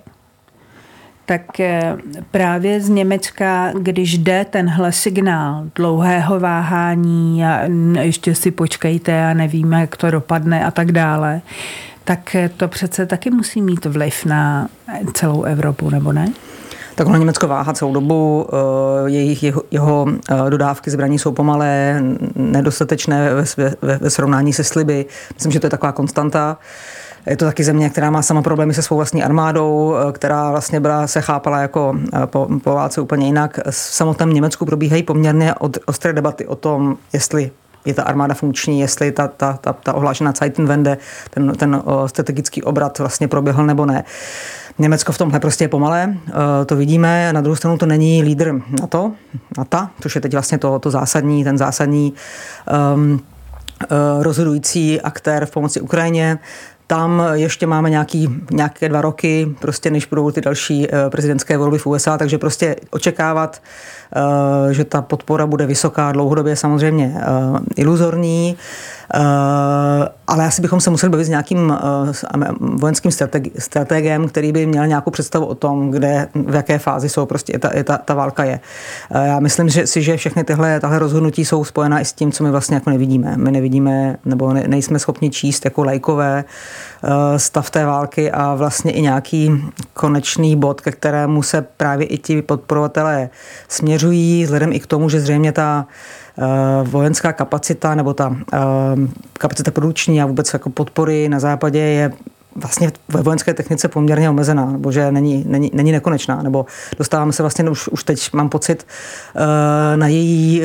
tak 1.27 1.61
eh, 1.61 1.97
právě 2.31 2.81
z 2.81 2.89
Německa, 2.89 3.73
když 3.81 4.19
jde 4.19 4.47
tenhle 4.51 4.93
signál 4.93 5.65
dlouhého 5.75 6.41
váhání 6.41 7.45
a 7.45 7.61
ještě 8.01 8.35
si 8.35 8.51
počkejte 8.51 9.31
a 9.31 9.35
nevíme, 9.35 9.81
jak 9.81 9.97
to 9.97 10.11
dopadne 10.11 10.65
a 10.65 10.71
tak 10.71 10.93
dále, 10.93 11.41
tak 12.05 12.37
to 12.57 12.69
přece 12.69 13.07
taky 13.07 13.31
musí 13.31 13.63
mít 13.63 13.85
vliv 13.85 14.25
na 14.25 14.69
celou 15.13 15.43
Evropu, 15.43 15.91
nebo 15.91 16.13
ne? 16.13 16.33
tak 16.99 17.07
ono 17.07 17.19
Německo 17.19 17.49
váhá 17.49 17.73
celou 17.73 17.93
dobu, 17.93 18.49
eh, 18.53 19.11
jejich, 19.11 19.43
jeho, 19.43 19.63
jeho 19.71 20.07
eh, 20.31 20.51
dodávky 20.51 20.91
zbraní 20.91 21.19
jsou 21.19 21.33
pomalé, 21.33 22.03
nedostatečné 22.35 23.35
ve, 23.35 23.45
ve, 23.83 23.99
ve 23.99 24.11
srovnání 24.11 24.53
se 24.53 24.65
sliby. 24.65 25.07
Myslím, 25.35 25.53
že 25.53 25.61
to 25.61 25.67
je 25.67 25.71
taková 25.71 25.93
konstanta. 25.93 26.59
Je 27.29 27.37
to 27.37 27.45
taky 27.45 27.65
země, 27.65 27.91
která 27.91 28.11
má 28.11 28.23
sama 28.23 28.43
problémy 28.43 28.75
se 28.75 28.83
svou 28.83 28.97
vlastní 28.97 29.23
armádou, 29.23 29.95
eh, 29.97 30.13
která 30.13 30.51
vlastně 30.51 30.81
byla, 30.81 31.07
se 31.07 31.21
chápala 31.21 31.59
jako 31.59 31.99
po, 32.27 32.49
po 32.65 32.75
válce 32.75 33.01
úplně 33.01 33.27
jinak. 33.27 33.61
V 33.71 33.75
samotném 33.75 34.31
Německu 34.31 34.65
probíhají 34.65 35.03
poměrně 35.03 35.55
od, 35.55 35.79
ostré 35.87 36.13
debaty 36.13 36.47
o 36.47 36.57
tom, 36.57 36.97
jestli 37.13 37.51
je 37.85 37.95
ta 37.95 38.03
armáda 38.03 38.35
funkční, 38.35 38.81
jestli 38.81 39.13
ta, 39.13 39.29
ta, 39.29 39.59
ta, 39.61 39.73
ta 39.73 39.93
ohlášená 39.93 40.33
Zeitenwende, 40.39 40.99
ten, 41.31 41.53
ten 41.57 41.83
strategický 42.07 42.63
obrat 42.63 42.99
vlastně 42.99 43.29
proběhl 43.29 43.67
nebo 43.67 43.87
ne. 43.87 44.05
Německo 44.79 45.13
v 45.13 45.19
tomhle 45.19 45.41
prostě 45.41 45.65
je 45.65 45.69
pomalé, 45.69 46.15
eh, 46.29 46.65
to 46.65 46.77
vidíme. 46.77 47.33
Na 47.33 47.41
druhou 47.41 47.57
stranu 47.57 47.79
to 47.79 47.87
není 47.87 48.23
lídr 48.23 48.55
NATO, 48.81 49.13
NATO 49.59 49.89
což 50.01 50.15
je 50.15 50.21
teď 50.21 50.33
vlastně 50.33 50.59
to, 50.59 50.79
to 50.79 50.91
zásadní, 50.91 51.45
ten 51.45 51.59
zásadní 51.59 52.13
um, 52.95 53.21
rozhodující 54.21 55.01
aktér 55.01 55.47
v 55.47 55.51
pomoci 55.51 55.81
Ukrajině. 55.81 56.39
Tam 56.91 57.23
ještě 57.33 57.67
máme 57.67 57.91
nějaký, 57.91 58.29
nějaké 58.51 58.89
dva 58.89 59.01
roky, 59.01 59.55
prostě 59.61 59.91
než 59.91 60.07
budou 60.07 60.31
ty 60.31 60.41
další 60.41 60.87
eh, 60.89 61.11
prezidentské 61.11 61.59
volby 61.59 61.79
v 61.79 61.87
USA, 61.87 62.19
takže 62.19 62.39
prostě 62.39 62.77
očekávat, 62.91 63.63
že 64.71 64.85
ta 64.85 65.03
podpora 65.03 65.47
bude 65.47 65.67
vysoká 65.67 66.13
dlouhodobě 66.13 66.57
samozřejmě 66.57 67.15
iluzorní. 67.77 68.57
Eh, 69.15 70.09
ale 70.27 70.47
asi 70.47 70.63
bychom 70.63 70.81
se 70.81 70.91
museli 70.91 71.11
bavit 71.11 71.25
s 71.25 71.29
nějakým 71.29 71.77
eh, 72.41 72.49
vojenským 72.61 73.11
strategem, 73.59 74.29
který 74.29 74.53
by 74.53 74.67
měl 74.67 74.87
nějakou 74.87 75.11
představu 75.11 75.47
o 75.47 75.55
tom, 75.55 75.91
kde, 75.91 76.29
v 76.35 76.55
jaké 76.55 76.79
fázi 76.79 77.09
jsou 77.09 77.27
prostě 77.27 77.59
ta, 77.59 77.71
ta, 77.85 77.99
ta 77.99 78.15
válka 78.15 78.45
je. 78.45 78.61
Eh, 79.11 79.27
já 79.27 79.41
myslím 79.41 79.69
že, 79.69 79.87
si, 79.87 80.03
že 80.03 80.17
všechny 80.17 80.45
tyhle, 80.45 80.81
tahle 80.81 80.99
rozhodnutí 80.99 81.45
jsou 81.45 81.65
spojená 81.65 82.01
i 82.01 82.05
s 82.05 82.13
tím, 82.13 82.33
co 82.33 82.45
my 82.45 82.51
vlastně 82.51 82.75
jako 82.75 82.91
nevidíme. 82.91 83.37
My 83.37 83.51
nevidíme, 83.51 84.17
nebo 84.25 84.53
ne, 84.53 84.65
nejsme 84.69 84.99
schopni 84.99 85.31
číst 85.31 85.65
jako 85.65 85.85
lajkové 85.85 86.45
stav 87.37 87.71
té 87.71 87.85
války 87.85 88.31
a 88.31 88.55
vlastně 88.55 88.93
i 88.93 89.03
nějaký 89.03 89.65
konečný 89.95 90.57
bod, 90.57 90.81
ke 90.81 90.91
kterému 90.91 91.43
se 91.43 91.63
právě 91.63 92.07
i 92.07 92.19
ti 92.19 92.43
podporovatelé 92.43 93.29
směřují, 93.69 94.45
vzhledem 94.45 94.73
i 94.73 94.81
k 94.81 94.87
tomu, 94.87 95.09
že 95.09 95.21
zřejmě 95.21 95.53
ta 95.53 95.87
Eh, 96.28 96.28
vojenská 96.83 97.33
kapacita 97.33 97.95
nebo 97.95 98.15
ta 98.15 98.37
eh, 98.53 98.59
kapacita 99.33 99.71
produkční 99.71 100.23
a 100.23 100.27
vůbec 100.27 100.53
jako 100.53 100.71
podpory 100.71 101.29
na 101.29 101.41
západě 101.41 101.79
je 101.79 102.13
vlastně 102.57 102.93
ve 103.09 103.23
vojenské 103.23 103.55
technice 103.55 103.89
poměrně 103.89 104.31
omezená, 104.31 104.67
nebo 104.67 104.93
že 104.93 105.13
není, 105.13 105.45
není, 105.49 105.71
není 105.75 105.93
nekonečná, 105.93 106.43
nebo 106.43 106.67
dostáváme 106.99 107.33
se 107.33 107.43
vlastně 107.43 107.71
už, 107.71 107.89
už 107.89 108.05
teď, 108.05 108.33
mám 108.33 108.49
pocit, 108.49 108.87
eh, 109.37 109.97
na 109.97 110.07
její, 110.07 110.63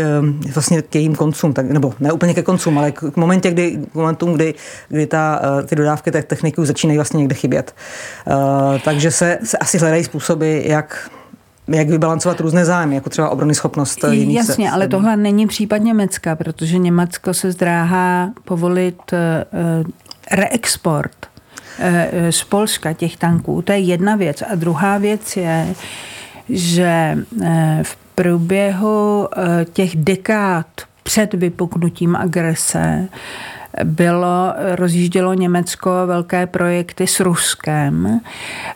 vlastně 0.53 0.81
k 0.81 0.95
jejím 0.95 1.15
koncům, 1.15 1.53
tak, 1.53 1.65
nebo 1.65 1.93
ne 1.99 2.11
úplně 2.11 2.33
ke 2.33 2.43
koncům, 2.43 2.77
ale 2.77 2.91
k 2.91 3.17
momentě, 3.17 3.51
kdy, 3.51 3.79
k 3.91 3.95
momentům, 3.95 4.33
kdy, 4.33 4.53
kdy 4.89 5.07
ta, 5.07 5.41
ty 5.65 5.75
dodávky 5.75 6.11
těch 6.11 6.25
techniků 6.25 6.65
začínají 6.65 6.97
vlastně 6.97 7.17
někde 7.17 7.35
chybět. 7.35 7.75
Takže 8.85 9.11
se, 9.11 9.37
se 9.43 9.57
asi 9.57 9.77
hledají 9.77 10.03
způsoby, 10.03 10.61
jak 10.65 11.09
jak 11.67 11.89
vybalancovat 11.89 12.39
různé 12.39 12.65
zájmy, 12.65 12.96
jako 12.96 13.10
třeba 13.10 13.29
obrany 13.29 13.55
schopnost 13.55 14.00
jiných 14.12 14.38
Jasně, 14.38 14.67
se, 14.67 14.72
ale 14.72 14.88
tohle 14.88 15.17
není 15.17 15.48
případ 15.48 15.77
Německa, 15.77 16.36
protože 16.36 16.77
Německo 16.77 17.34
se 17.34 17.51
zdráhá 17.51 18.32
povolit 18.46 19.00
uh, 19.12 19.17
reexport 20.32 21.12
uh, 21.79 21.86
z 22.29 22.43
Polska 22.43 22.93
těch 22.93 23.17
tanků. 23.17 23.62
To 23.62 23.72
je 23.72 23.79
jedna 23.79 24.15
věc. 24.15 24.41
A 24.51 24.55
druhá 24.55 24.98
věc 24.98 25.38
je, 25.38 25.67
že 26.50 27.17
v 27.84 27.96
průběhu 28.15 29.27
těch 29.74 29.96
dekád 29.96 30.67
před 31.03 31.34
vypuknutím 31.34 32.15
agrese 32.15 33.08
bylo, 33.83 34.53
rozjíždělo 34.75 35.33
Německo 35.33 35.91
velké 36.05 36.47
projekty 36.47 37.07
s 37.07 37.19
Ruskem 37.19 38.19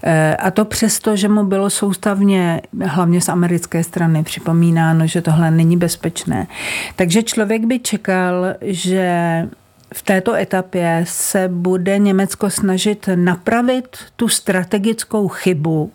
eh, 0.03 0.35
a 0.35 0.51
to 0.51 0.65
přesto, 0.65 1.15
že 1.15 1.27
mu 1.27 1.43
bylo 1.43 1.69
soustavně, 1.69 2.61
hlavně 2.85 3.21
z 3.21 3.29
americké 3.29 3.83
strany, 3.83 4.23
připomínáno, 4.23 5.07
že 5.07 5.21
tohle 5.21 5.51
není 5.51 5.77
bezpečné. 5.77 6.47
Takže 6.95 7.23
člověk 7.23 7.65
by 7.65 7.79
čekal, 7.79 8.45
že 8.61 9.47
v 9.93 10.01
této 10.01 10.33
etapě 10.35 11.01
se 11.07 11.47
bude 11.47 11.99
Německo 11.99 12.49
snažit 12.49 13.09
napravit 13.15 13.97
tu 14.15 14.27
strategickou 14.27 15.27
chybu, 15.27 15.91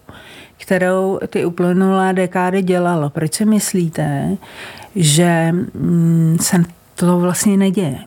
kterou 0.56 1.18
ty 1.26 1.44
uplynulé 1.44 2.12
dekády 2.12 2.62
dělalo. 2.62 3.10
Proč 3.10 3.34
si 3.34 3.44
myslíte, 3.44 4.36
že 4.96 5.52
mm, 5.52 6.36
se 6.40 6.62
to 6.94 7.18
vlastně 7.18 7.56
neděje? 7.56 7.98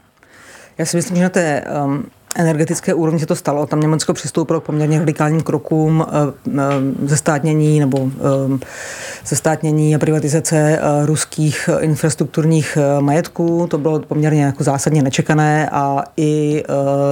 Já 0.78 0.86
si 0.86 0.98
myslím, 0.98 1.18
že 1.18 1.24
na 1.24 1.30
té 1.30 1.64
um, 1.86 2.06
energetické 2.36 2.94
úrovni 2.94 3.20
se 3.20 3.26
to 3.26 3.36
stalo. 3.36 3.66
Tam 3.66 3.80
Německo 3.80 4.14
přistoupilo 4.14 4.62
k 4.62 4.64
poměrně 4.64 5.00
radikálním 5.00 5.42
krokům 5.42 6.06
uh, 6.48 6.54
uh, 6.54 6.62
zestátnění 7.04 7.80
nebo 7.80 7.98
um, 7.98 8.60
zestátnění 9.26 9.96
a 9.96 10.00
privatizace 10.00 10.80
uh, 10.80 11.06
ruských 11.06 11.70
infrastrukturních 11.80 12.78
majetků. 13.00 13.68
To 13.70 13.78
bylo 13.78 14.00
poměrně 14.00 14.44
jako 14.44 14.64
zásadně 14.64 15.04
nečekané 15.04 15.70
a 15.72 16.04
i 16.18 16.64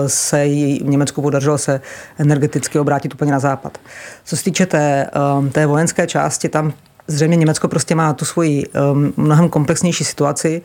se 0.07 0.45
jí 0.45 0.79
v 0.79 0.87
Německu 0.87 1.21
podařilo 1.21 1.57
se 1.57 1.81
energeticky 2.17 2.79
obrátit 2.79 3.13
úplně 3.13 3.31
na 3.31 3.39
západ. 3.39 3.77
Co 4.25 4.37
se 4.37 4.43
týče 4.43 4.65
té, 4.65 5.09
um, 5.37 5.49
té 5.49 5.65
vojenské 5.65 6.07
části, 6.07 6.49
tam 6.49 6.73
zřejmě 7.07 7.37
Německo 7.37 7.67
prostě 7.67 7.95
má 7.95 8.13
tu 8.13 8.25
svoji 8.25 8.65
mnohem 9.17 9.49
komplexnější 9.49 10.03
situaci 10.03 10.61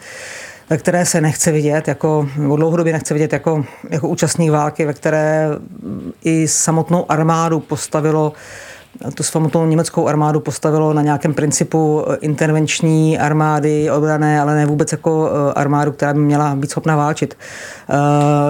ve 0.70 0.78
které 0.78 1.06
se 1.06 1.20
nechce 1.20 1.52
vidět, 1.52 1.88
jako, 1.88 2.28
dlouhodobě 2.36 2.92
nechce 2.92 3.14
vidět 3.14 3.32
jako, 3.32 3.64
jako 3.90 4.08
účastník 4.08 4.50
války, 4.50 4.84
ve 4.84 4.94
které 4.94 5.48
i 6.24 6.48
samotnou 6.48 7.10
armádu 7.10 7.60
postavilo 7.60 8.32
tu 9.14 9.22
samotnou 9.22 9.66
německou 9.66 10.08
armádu 10.08 10.40
postavilo 10.40 10.92
na 10.92 11.02
nějakém 11.02 11.34
principu 11.34 12.04
eh, 12.08 12.16
intervenční 12.16 13.18
armády 13.18 13.90
obrané, 13.90 14.40
ale 14.40 14.54
ne 14.54 14.66
vůbec 14.66 14.92
jako 14.92 15.30
eh, 15.30 15.52
armádu, 15.52 15.92
která 15.92 16.14
by 16.14 16.20
měla 16.20 16.54
být 16.54 16.70
schopná 16.70 16.96
válčit, 16.96 17.34
eh, 17.90 17.94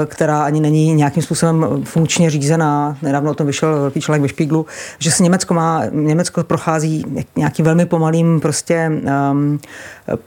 která 0.06 0.42
ani 0.42 0.60
není 0.60 0.94
nějakým 0.94 1.22
způsobem 1.22 1.66
funkčně 1.84 2.30
řízená. 2.30 2.96
Nedávno 3.02 3.30
o 3.30 3.34
tom 3.34 3.46
vyšel 3.46 3.80
velký 3.80 4.00
článek 4.00 4.22
ve 4.22 4.28
Špíglu, 4.28 4.66
že 4.98 5.10
se 5.10 5.22
Německo 5.22 5.54
má, 5.54 5.82
Německo 5.92 6.44
prochází 6.44 7.04
nějakým 7.36 7.64
velmi 7.64 7.86
pomalým 7.86 8.40
prostě 8.40 8.90
um, 9.30 9.60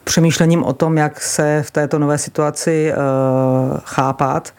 přemýšlením 0.03 0.63
o 0.63 0.73
tom, 0.73 0.97
jak 0.97 1.21
se 1.21 1.63
v 1.67 1.71
této 1.71 1.99
nové 1.99 2.17
situaci 2.17 2.93
uh, 2.93 3.77
chápat. 3.83 4.53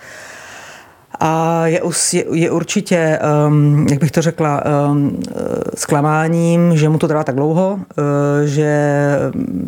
A 1.24 1.66
je, 1.66 1.80
je, 2.12 2.24
je 2.32 2.50
určitě, 2.50 3.18
um, 3.48 3.86
jak 3.90 4.00
bych 4.00 4.10
to 4.10 4.22
řekla, 4.22 4.62
um, 4.90 5.20
zklamáním, 5.74 6.76
že 6.76 6.88
mu 6.88 6.98
to 6.98 7.08
trvá 7.08 7.24
tak 7.24 7.34
dlouho, 7.34 7.72
uh, 7.72 8.04
že 8.44 8.92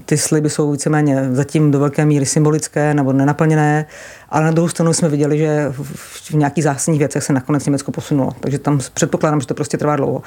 ty 0.07 0.17
sliby 0.19 0.51
jsou 0.51 0.73
víceméně 0.73 1.29
zatím 1.33 1.71
do 1.71 1.79
velké 1.79 2.05
míry 2.05 2.27
symbolické 2.27 2.95
nebo 2.95 3.13
nenaplněné, 3.13 3.87
ale 4.31 4.45
na 4.45 4.51
druhou 4.51 4.69
stranu 4.69 4.93
jsme 4.93 5.09
viděli, 5.09 5.39
že 5.39 5.67
v, 5.71 6.31
v 6.31 6.35
nějakých 6.35 6.65
zásadních 6.65 6.99
věcech 6.99 7.25
se 7.25 7.33
nakonec 7.33 7.67
Německo 7.67 7.93
posunulo. 7.93 8.33
Takže 8.41 8.59
tam 8.59 8.81
předpokládám, 8.95 9.41
že 9.41 9.47
to 9.47 9.55
prostě 9.55 9.79
trvá 9.79 9.97
dlouho. 9.97 10.23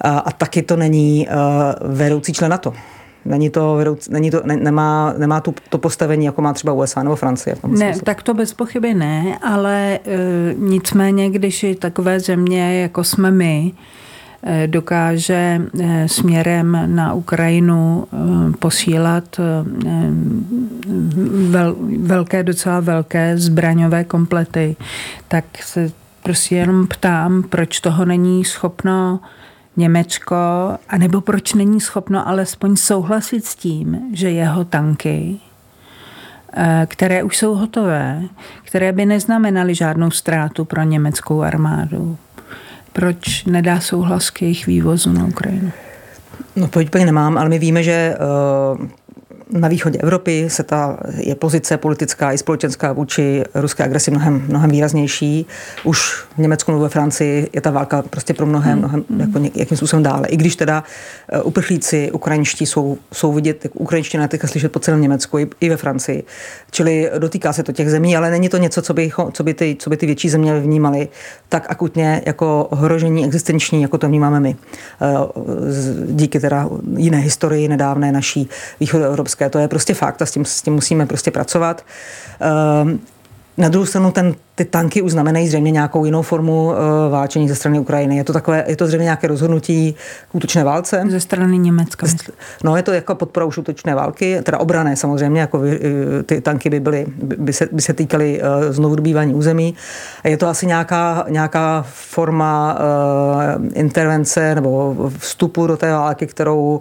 A, 0.00 0.18
a 0.18 0.30
taky 0.30 0.62
to 0.62 0.76
není 0.76 1.28
uh, 1.28 1.94
vedoucí 1.96 2.32
člen 2.32 2.50
NATO. 2.50 2.72
Není 3.24 3.50
to, 3.50 3.78
není 4.10 4.30
to, 4.30 4.40
ne, 4.44 4.56
nemá, 4.56 5.14
nemá 5.18 5.40
tu, 5.40 5.54
to 5.68 5.78
postavení, 5.78 6.26
jako 6.26 6.42
má 6.42 6.52
třeba 6.52 6.72
USA 6.72 7.02
nebo 7.02 7.16
Francie. 7.16 7.56
ne, 7.66 7.76
smyslu. 7.76 8.02
tak 8.04 8.22
to 8.22 8.34
bez 8.34 8.54
pochyby 8.54 8.94
ne, 8.94 9.38
ale 9.42 9.98
e, 9.98 9.98
nicméně, 10.58 11.30
když 11.30 11.62
je 11.62 11.74
takové 11.74 12.20
země, 12.20 12.82
jako 12.82 13.04
jsme 13.04 13.30
my, 13.30 13.72
e, 14.42 14.66
dokáže 14.66 15.62
e, 15.80 16.08
směrem 16.08 16.82
na 16.86 17.14
Ukrajinu 17.14 18.06
e, 18.12 18.16
posílat 18.56 19.40
e, 19.40 19.64
vel, 21.50 21.76
velké, 21.98 22.42
docela 22.42 22.80
velké 22.80 23.38
zbraňové 23.38 24.04
komplety, 24.04 24.76
tak 25.28 25.44
se 25.62 25.90
prostě 26.22 26.56
jenom 26.56 26.86
ptám, 26.86 27.42
proč 27.42 27.80
toho 27.80 28.04
není 28.04 28.44
schopno 28.44 29.20
Německo, 29.80 30.36
anebo 30.88 31.20
proč 31.20 31.54
není 31.54 31.80
schopno 31.80 32.28
alespoň 32.28 32.76
souhlasit 32.76 33.44
s 33.44 33.54
tím, 33.54 34.00
že 34.12 34.30
jeho 34.30 34.64
tanky, 34.64 35.36
eh, 36.52 36.86
které 36.88 37.22
už 37.22 37.36
jsou 37.36 37.54
hotové, 37.54 38.22
které 38.64 38.92
by 38.92 39.06
neznamenaly 39.06 39.74
žádnou 39.74 40.10
ztrátu 40.10 40.64
pro 40.64 40.82
německou 40.82 41.42
armádu, 41.42 42.16
proč 42.92 43.44
nedá 43.44 43.80
souhlas 43.80 44.30
k 44.30 44.42
jejich 44.42 44.66
vývozu 44.66 45.12
na 45.12 45.24
Ukrajinu? 45.24 45.72
No, 46.56 46.68
úplně 46.86 47.06
nemám, 47.06 47.38
ale 47.38 47.48
my 47.48 47.58
víme, 47.58 47.82
že 47.82 48.16
uh 48.78 48.86
na 49.52 49.68
východě 49.68 49.98
Evropy 49.98 50.50
se 50.50 50.62
ta 50.62 50.98
je 51.16 51.34
pozice 51.34 51.76
politická 51.76 52.32
i 52.32 52.38
společenská 52.38 52.92
vůči 52.92 53.42
ruské 53.54 53.84
agresi 53.84 54.10
mnohem, 54.10 54.44
mnohem 54.48 54.70
výraznější. 54.70 55.46
Už 55.84 56.24
v 56.34 56.38
Německu 56.38 56.72
nebo 56.72 56.82
ve 56.82 56.88
Francii 56.88 57.50
je 57.52 57.60
ta 57.60 57.70
válka 57.70 58.02
prostě 58.02 58.34
pro 58.34 58.46
mnohem, 58.46 58.82
hmm. 58.82 59.04
mnohem 59.08 59.20
jako 59.20 59.38
nějakým 59.54 59.76
způsobem 59.76 60.02
dále. 60.02 60.28
I 60.28 60.36
když 60.36 60.56
teda 60.56 60.84
eh, 61.28 61.42
uprchlíci 61.42 62.10
ukrajinští 62.12 62.66
jsou, 62.66 62.98
jsou 63.12 63.32
vidět, 63.32 63.66
ukrajinština 63.74 64.28
teďka 64.28 64.48
slyšet 64.48 64.72
po 64.72 64.78
celém 64.78 65.00
Německu 65.00 65.38
i, 65.38 65.48
i 65.60 65.68
ve 65.68 65.76
Francii. 65.76 66.24
Čili 66.70 67.10
dotýká 67.18 67.52
se 67.52 67.62
to 67.62 67.72
těch 67.72 67.90
zemí, 67.90 68.16
ale 68.16 68.30
není 68.30 68.48
to 68.48 68.56
něco, 68.56 68.82
co 68.82 68.94
by, 68.94 69.10
co 69.32 69.44
by, 69.44 69.54
ty, 69.54 69.76
co 69.78 69.90
by 69.90 69.96
ty 69.96 70.06
větší 70.06 70.28
země 70.28 70.60
vnímaly 70.60 71.08
tak 71.48 71.66
akutně 71.68 72.22
jako 72.26 72.66
ohrožení 72.70 73.24
existenční, 73.24 73.82
jako 73.82 73.98
to 73.98 74.08
vnímáme 74.08 74.40
my. 74.40 74.56
Eh, 75.02 75.06
díky 76.06 76.40
teda 76.40 76.68
jiné 76.96 77.18
historii 77.18 77.68
nedávné 77.68 78.12
naší 78.12 78.48
východoevropské. 78.80 79.39
To 79.48 79.58
je 79.58 79.68
prostě 79.68 79.94
fakt 79.94 80.22
a 80.22 80.26
s 80.26 80.30
tím, 80.30 80.44
s 80.44 80.62
tím 80.62 80.74
musíme 80.74 81.06
prostě 81.06 81.30
pracovat. 81.30 81.84
Ehm, 82.40 83.00
na 83.60 83.68
druhou 83.68 83.86
stranu 83.86 84.10
ten, 84.10 84.34
ty 84.54 84.64
tanky 84.64 85.02
už 85.02 85.12
znamenají 85.12 85.48
zřejmě 85.48 85.70
nějakou 85.70 86.04
jinou 86.04 86.22
formu 86.22 86.66
uh, 86.66 86.74
válčení 87.10 87.48
ze 87.48 87.54
strany 87.54 87.78
Ukrajiny. 87.78 88.16
Je 88.16 88.24
to, 88.24 88.32
takové, 88.32 88.64
je 88.66 88.76
to 88.76 88.86
zřejmě 88.86 89.04
nějaké 89.04 89.26
rozhodnutí 89.26 89.94
k 90.30 90.34
útočné 90.34 90.64
válce? 90.64 91.04
Ze 91.08 91.20
strany 91.20 91.58
Německa. 91.58 92.06
No 92.64 92.76
je 92.76 92.82
to 92.82 92.92
jako 92.92 93.14
podpora 93.14 93.46
už 93.46 93.58
útočné 93.58 93.94
války, 93.94 94.40
teda 94.42 94.58
obrané 94.58 94.96
samozřejmě, 94.96 95.40
jako 95.40 95.58
vy, 95.58 95.80
eh, 95.80 96.22
ty 96.22 96.40
tanky 96.40 96.70
by, 96.70 96.80
byly, 96.80 97.06
by, 97.22 97.52
se, 97.52 97.68
by 97.72 97.82
se 97.82 97.92
týkaly 97.92 98.42
uh, 98.42 98.72
znovu 98.72 98.96
dobývání 98.96 99.34
území. 99.34 99.74
Je 100.24 100.36
to 100.36 100.48
asi 100.48 100.66
nějaká, 100.66 101.24
nějaká 101.28 101.86
forma 101.88 102.78
uh, 102.78 103.66
intervence 103.72 104.54
nebo 104.54 104.96
vstupu 105.18 105.66
do 105.66 105.76
té 105.76 105.92
války, 105.92 106.26
kterou 106.26 106.80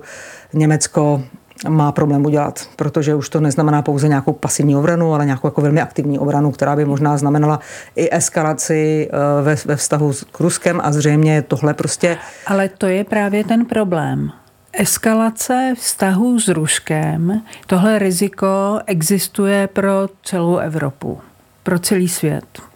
Německo 0.54 1.24
má 1.68 1.92
problém 1.92 2.26
udělat, 2.26 2.70
protože 2.76 3.16
už 3.16 3.30
to 3.30 3.40
neznamená 3.40 3.82
pouze 3.82 4.08
nějakou 4.08 4.34
pasivní 4.34 4.76
obranu, 4.76 5.14
ale 5.14 5.26
nějakou 5.26 5.48
jako 5.48 5.62
velmi 5.62 5.82
aktivní 5.82 6.20
obranu, 6.20 6.52
která 6.52 6.76
by 6.76 6.86
možná 6.86 7.18
znamenala 7.18 7.60
i 7.96 8.10
eskalaci 8.12 9.10
eh, 9.12 9.42
ve, 9.42 9.56
ve 9.66 9.76
vztahu 9.76 10.14
k 10.32 10.40
Ruskem 10.40 10.82
a 10.84 10.92
zřejmě 10.92 11.42
tohle 11.42 11.74
prostě... 11.74 12.18
Ale 12.48 12.70
to 12.70 12.88
je 12.88 13.04
právě 13.04 13.44
ten 13.44 13.66
problém. 13.66 14.32
Eskalace 14.74 15.74
vztahu 15.78 16.40
s 16.40 16.48
Ruskem, 16.48 17.42
tohle 17.68 18.00
riziko 18.00 18.80
existuje 18.86 19.68
pro 19.68 20.10
celou 20.24 20.58
Evropu, 20.58 21.20
pro 21.64 21.80
celý 21.80 22.10
svět. 22.10 22.69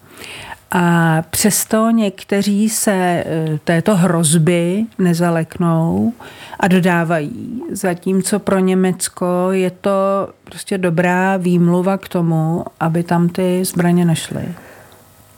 A 0.76 1.22
přesto 1.30 1.90
někteří 1.90 2.70
se 2.70 2.92
e, 2.92 3.26
této 3.64 3.96
hrozby 3.96 4.86
nezaleknou 5.00 6.14
a 6.60 6.68
dodávají, 6.68 7.64
zatímco 7.72 8.40
pro 8.40 8.60
Německo 8.60 9.48
je 9.52 9.72
to 9.72 10.30
prostě 10.44 10.78
dobrá 10.78 11.38
výmluva 11.38 11.98
k 11.98 12.08
tomu, 12.08 12.66
aby 12.80 13.04
tam 13.04 13.30
ty 13.30 13.66
zbraně 13.66 14.06
nešly. 14.06 14.46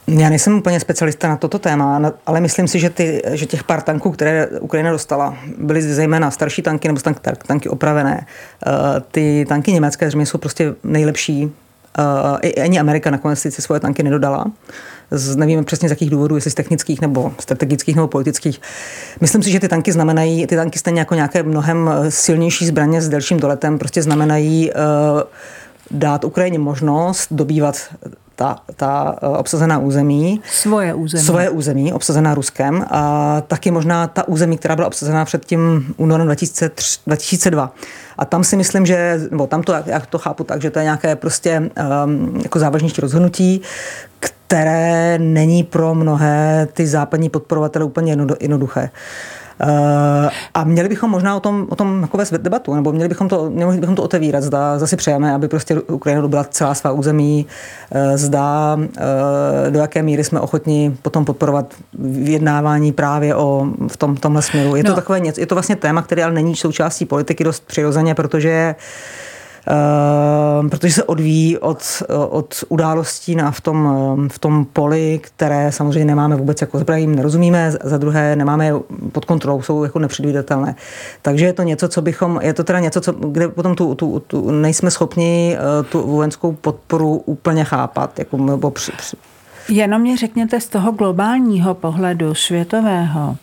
Já 0.08 0.30
nejsem 0.30 0.58
úplně 0.58 0.80
specialista 0.80 1.28
na 1.28 1.38
toto 1.38 1.60
téma, 1.60 2.12
ale 2.26 2.42
myslím 2.42 2.68
si, 2.68 2.80
že, 2.80 2.90
ty, 2.90 3.22
že 3.32 3.46
těch 3.46 3.64
pár 3.64 3.82
tanků, 3.82 4.12
které 4.12 4.48
Ukrajina 4.48 4.92
dostala, 4.92 5.38
byly 5.58 5.82
zejména 5.82 6.32
starší 6.32 6.62
tanky 6.62 6.88
nebo 6.88 7.00
tanky, 7.00 7.20
tanky 7.48 7.70
opravené. 7.70 8.26
E, 8.26 9.02
ty 9.12 9.46
tanky 9.50 9.72
německé 9.72 10.08
zřejmě 10.08 10.26
jsou 10.26 10.38
prostě 10.38 10.76
nejlepší. 10.84 11.52
E, 12.44 12.62
ani 12.62 12.80
Amerika 12.80 13.12
nakonec 13.12 13.40
si 13.40 13.52
svoje 13.52 13.80
tanky 13.80 14.04
nedodala 14.04 14.46
z, 15.12 15.36
nevíme 15.36 15.64
přesně 15.64 15.90
z 15.90 15.92
jakých 15.92 16.10
důvodů, 16.10 16.36
jestli 16.36 16.52
z 16.52 16.56
technických 16.56 17.02
nebo 17.02 17.34
strategických 17.40 17.96
nebo 17.96 18.08
politických. 18.08 18.62
Myslím 19.22 19.44
si, 19.44 19.52
že 19.52 19.60
ty 19.60 19.68
tanky 19.68 19.92
znamenají, 19.92 20.48
ty 20.48 20.56
tanky 20.56 20.80
stejně 20.80 21.00
jako 21.00 21.16
nějaké 21.16 21.44
mnohem 21.44 21.90
eh, 21.94 22.12
silnější 22.12 22.66
zbraně 22.66 23.02
s 23.02 23.10
delším 23.10 23.40
doletem, 23.40 23.80
prostě 23.80 24.02
znamenají 24.02 24.72
uh, 24.72 25.22
dát 25.92 26.24
Ukrajině 26.24 26.60
možnost 26.60 27.28
dobývat 27.32 27.76
ta, 28.36 28.60
ta 28.76 29.16
eh, 29.22 29.28
obsazená 29.28 29.80
území. 29.80 30.42
Svoje 30.52 30.94
území. 30.94 31.24
Svoje 31.24 31.50
území, 31.50 31.94
obsazená 31.94 32.34
Ruskem. 32.34 32.86
A 32.90 33.42
taky 33.48 33.72
možná 33.72 34.08
ta 34.08 34.28
území, 34.28 34.58
která 34.58 34.76
byla 34.76 34.88
obsazená 34.88 35.26
před 35.26 35.46
tím 35.46 35.94
únorem 35.98 36.28
2003, 36.28 37.00
2002. 37.08 37.74
A 38.18 38.26
tam 38.26 38.44
si 38.44 38.56
myslím, 38.56 38.86
že, 38.86 39.20
nebo 39.32 39.48
tam 39.48 39.64
to, 39.64 39.74
já 39.86 40.00
to 40.00 40.18
chápu 40.18 40.44
tak, 40.44 40.62
že 40.62 40.72
to 40.72 40.80
je 40.80 40.84
nějaké 40.84 41.16
prostě 41.16 41.72
um, 42.06 42.40
jako 42.44 42.60
závažnější 42.60 43.02
rozhodnutí, 43.02 43.62
které 44.48 45.20
není 45.20 45.64
pro 45.64 45.96
mnohé 45.96 46.68
ty 46.74 46.88
západní 46.88 47.30
podporovatele 47.30 47.86
úplně 47.86 48.18
jednoduché. 48.40 48.90
Uh, 49.64 50.30
a 50.54 50.64
měli 50.64 50.90
bychom 50.90 51.12
možná 51.12 51.36
o 51.36 51.40
tom, 51.40 51.68
o 51.70 51.76
tom 51.76 52.02
jako 52.02 52.18
vést 52.18 52.34
debatu, 52.34 52.76
nebo 52.76 52.92
měli 52.92 53.10
bychom 53.10 53.30
to, 53.30 53.50
měli 53.50 53.78
bychom 53.78 53.96
to 53.96 54.04
otevírat, 54.04 54.44
zda 54.44 54.80
zase 54.80 54.98
přejeme, 54.98 55.34
aby 55.34 55.48
prostě 55.48 55.80
Ukrajina 55.80 56.22
dobila 56.22 56.44
celá 56.44 56.74
svá 56.74 56.92
území, 56.92 57.46
uh, 57.90 58.18
zda 58.18 58.76
uh, 58.76 58.84
do 59.70 59.80
jaké 59.80 60.04
míry 60.04 60.24
jsme 60.24 60.40
ochotni 60.40 60.98
potom 61.02 61.26
podporovat 61.26 61.74
vyjednávání 62.00 62.92
právě 62.92 63.36
o, 63.36 63.68
v 63.88 63.98
tom, 63.98 64.16
tomhle 64.16 64.42
směru. 64.42 64.76
Je 64.76 64.84
no. 64.84 64.90
to 64.90 64.96
takové 64.96 65.20
něco, 65.20 65.42
je 65.42 65.48
to 65.48 65.56
vlastně 65.56 65.76
téma, 65.76 66.02
které 66.02 66.24
ale 66.24 66.34
není 66.34 66.56
součástí 66.56 67.06
politiky 67.06 67.44
dost 67.44 67.64
přirozeně, 67.68 68.16
protože 68.16 68.50
Ehm, 68.50 68.76
protože 70.70 70.94
se 70.94 71.04
odvíjí 71.04 71.58
od, 71.58 72.04
od 72.30 72.64
událostí 72.70 73.36
na, 73.36 73.52
v, 73.52 73.62
tom, 73.62 73.90
v 74.32 74.40
tom 74.40 74.66
poli, 74.66 75.20
které 75.24 75.72
samozřejmě 75.72 76.06
nemáme 76.06 76.36
vůbec, 76.36 76.62
jako 76.62 76.80
za 76.80 76.96
jim 76.96 77.16
nerozumíme, 77.16 77.72
za 77.84 77.98
druhé 77.98 78.36
nemáme 78.36 78.72
pod 79.12 79.26
kontrolou, 79.26 79.62
jsou 79.62 79.84
jako 79.84 80.00
nepředvídatelné. 80.00 80.76
Takže 81.22 81.46
je 81.46 81.54
to 81.54 81.64
něco, 81.64 81.88
co 81.88 82.02
bychom, 82.02 82.40
je 82.42 82.54
to 82.54 82.64
teda 82.64 82.80
něco, 82.80 83.02
co, 83.02 83.12
kde 83.12 83.48
potom 83.48 83.76
tu, 83.76 83.96
tu, 83.96 84.20
tu 84.28 84.52
nejsme 84.52 84.92
schopni 84.92 85.58
eh, 85.58 85.84
tu 85.84 86.08
vojenskou 86.08 86.52
podporu 86.52 87.16
úplně 87.26 87.64
chápat. 87.64 88.20
Jako, 88.20 88.38
nebo 88.38 88.72
při, 88.72 88.92
při. 88.92 89.18
Jenom 89.70 90.02
mě 90.02 90.18
řekněte 90.18 90.60
z 90.62 90.68
toho 90.68 90.92
globálního 90.92 91.74
pohledu 91.74 92.36
světového, 92.36 93.38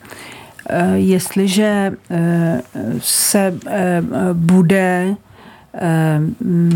eh, 0.69 0.93
jestliže 0.95 1.93
eh, 2.11 2.63
se 3.01 3.55
bude 4.33 5.17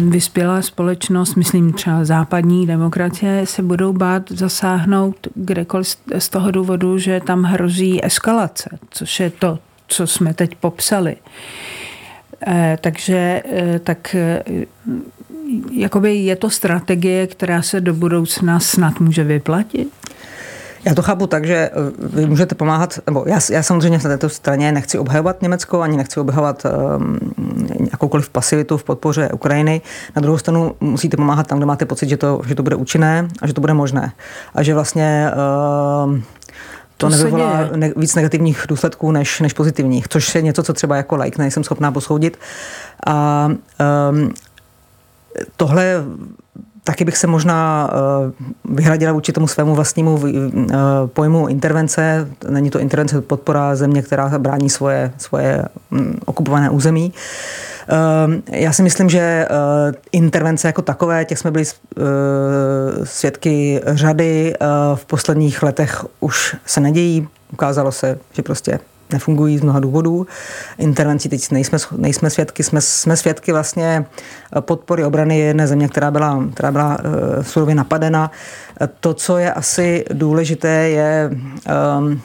vyspělá 0.09 0.63
společnost, 0.63 1.35
myslím 1.35 1.73
třeba 1.73 2.05
západní 2.05 2.67
demokracie, 2.67 3.47
se 3.47 3.63
budou 3.63 3.93
bát 3.93 4.23
zasáhnout 4.31 5.17
kdekoliv 5.35 5.97
z 6.19 6.29
toho 6.29 6.51
důvodu, 6.51 6.99
že 6.99 7.21
tam 7.21 7.43
hrozí 7.43 8.05
eskalace, 8.05 8.79
což 8.91 9.21
je 9.21 9.31
to, 9.31 9.59
co 9.89 10.07
jsme 10.07 10.35
teď 10.35 10.55
popsali. 10.55 11.17
Eh, 12.47 12.79
takže 12.81 13.43
eh, 13.45 13.79
tak 13.79 14.17
jakoby 15.73 16.17
je 16.17 16.37
to 16.37 16.51
strategie, 16.51 17.27
která 17.27 17.63
se 17.63 17.81
do 17.81 17.95
budoucna 17.95 18.61
snad 18.61 19.01
může 19.01 19.25
vyplatit? 19.25 19.89
Já 20.85 20.95
to 20.95 21.03
chápu 21.03 21.27
tak, 21.27 21.47
že 21.47 21.55
eh, 21.55 21.71
vy 21.99 22.27
můžete 22.27 22.55
pomáhat, 22.55 22.99
nebo 23.07 23.25
já, 23.27 23.41
já 23.51 23.63
samozřejmě 23.63 23.99
na 23.99 24.11
této 24.11 24.29
straně 24.29 24.73
nechci 24.73 24.99
obhajovat 24.99 25.43
Německo, 25.43 25.81
ani 25.81 25.97
nechci 25.97 26.21
obhajovat 26.21 26.67
um, 26.97 27.19
jakoukoliv 27.93 28.29
pasivitu 28.31 28.77
v 28.77 28.85
podpoře 28.85 29.29
Ukrajiny. 29.33 29.81
Na 30.17 30.23
druhou 30.23 30.39
stranu 30.39 30.75
musíte 30.81 31.17
pomáhat 31.17 31.47
tam, 31.47 31.59
kde 31.59 31.67
máte 31.67 31.87
pocit, 31.87 32.09
že 32.09 32.17
to, 32.17 32.41
že 32.47 32.55
to 32.55 32.63
bude 32.63 32.77
účinné 32.77 33.29
a 33.43 33.47
že 33.47 33.53
to 33.53 33.61
bude 33.61 33.75
možné. 33.75 34.13
A 34.55 34.63
že 34.63 34.75
vlastně 34.75 35.31
um, 36.05 36.23
to, 36.97 37.07
to 37.07 37.09
nevyvolá 37.09 37.69
ne, 37.77 37.93
víc 37.97 38.15
negativních 38.15 38.65
důsledků 38.69 39.13
než, 39.13 39.41
než 39.41 39.53
pozitivních, 39.53 40.09
což 40.09 40.35
je 40.35 40.43
něco, 40.43 40.63
co 40.63 40.73
třeba 40.73 40.97
jako 40.97 41.17
like 41.17 41.43
nejsem 41.43 41.65
schopná 41.65 41.93
posoudit. 41.93 42.39
A 43.07 43.49
um, 44.11 44.31
tohle 45.57 46.05
Taky 46.87 47.05
bych 47.05 47.17
se 47.17 47.27
možná 47.27 47.91
eh, 47.91 48.33
vyhradila 48.65 49.13
vůči 49.13 49.33
tomu 49.33 49.47
svému 49.47 49.75
vlastnímu 49.75 50.23
eh, 50.27 50.75
pojmu 51.07 51.49
intervence. 51.49 52.29
Není 52.51 52.71
to 52.71 52.79
intervence 52.79 53.21
podpora 53.21 53.77
země, 53.77 54.03
která 54.03 54.39
brání 54.39 54.71
svoje, 54.71 55.13
svoje 55.19 55.65
mm, 55.91 56.19
okupované 56.27 56.71
území. 56.71 57.13
Eh, 57.13 57.76
já 58.51 58.73
si 58.73 58.83
myslím, 58.83 59.09
že 59.09 59.49
intervence 60.13 60.69
jako 60.69 60.83
takové, 60.83 61.25
těch 61.25 61.39
jsme 61.39 61.51
byli 61.51 61.65
svědky 63.05 63.81
řady, 63.87 64.55
v 64.95 65.05
posledních 65.05 65.63
letech 65.63 66.05
už 66.21 66.57
se 66.67 66.81
nedějí. 66.81 67.29
Ukázalo 67.53 67.93
se, 67.93 68.19
že 68.33 68.43
prostě 68.43 68.79
nefungují 69.13 69.59
z 69.59 69.63
mnoha 69.63 69.81
důvodů. 69.81 70.27
Intervencí 70.79 71.29
teď 71.29 71.51
nejsme, 71.51 71.79
nejsme 71.97 72.31
svědky, 72.31 72.63
jsme, 72.63 72.81
jsme 72.81 73.17
svědky 73.17 73.53
vlastně 73.53 74.05
podpory 74.61 75.05
obrany 75.05 75.39
jedné 75.39 75.67
země, 75.67 75.89
která 75.89 76.11
byla, 76.11 76.45
která 76.55 76.73
byla 76.73 76.99
uh, 76.99 77.43
surově 77.43 77.75
napadena. 77.75 78.31
To, 79.01 79.15
co 79.15 79.39
je 79.39 79.53
asi 79.53 80.05
důležité, 80.13 80.69
je 80.69 81.31
um, 81.99 82.21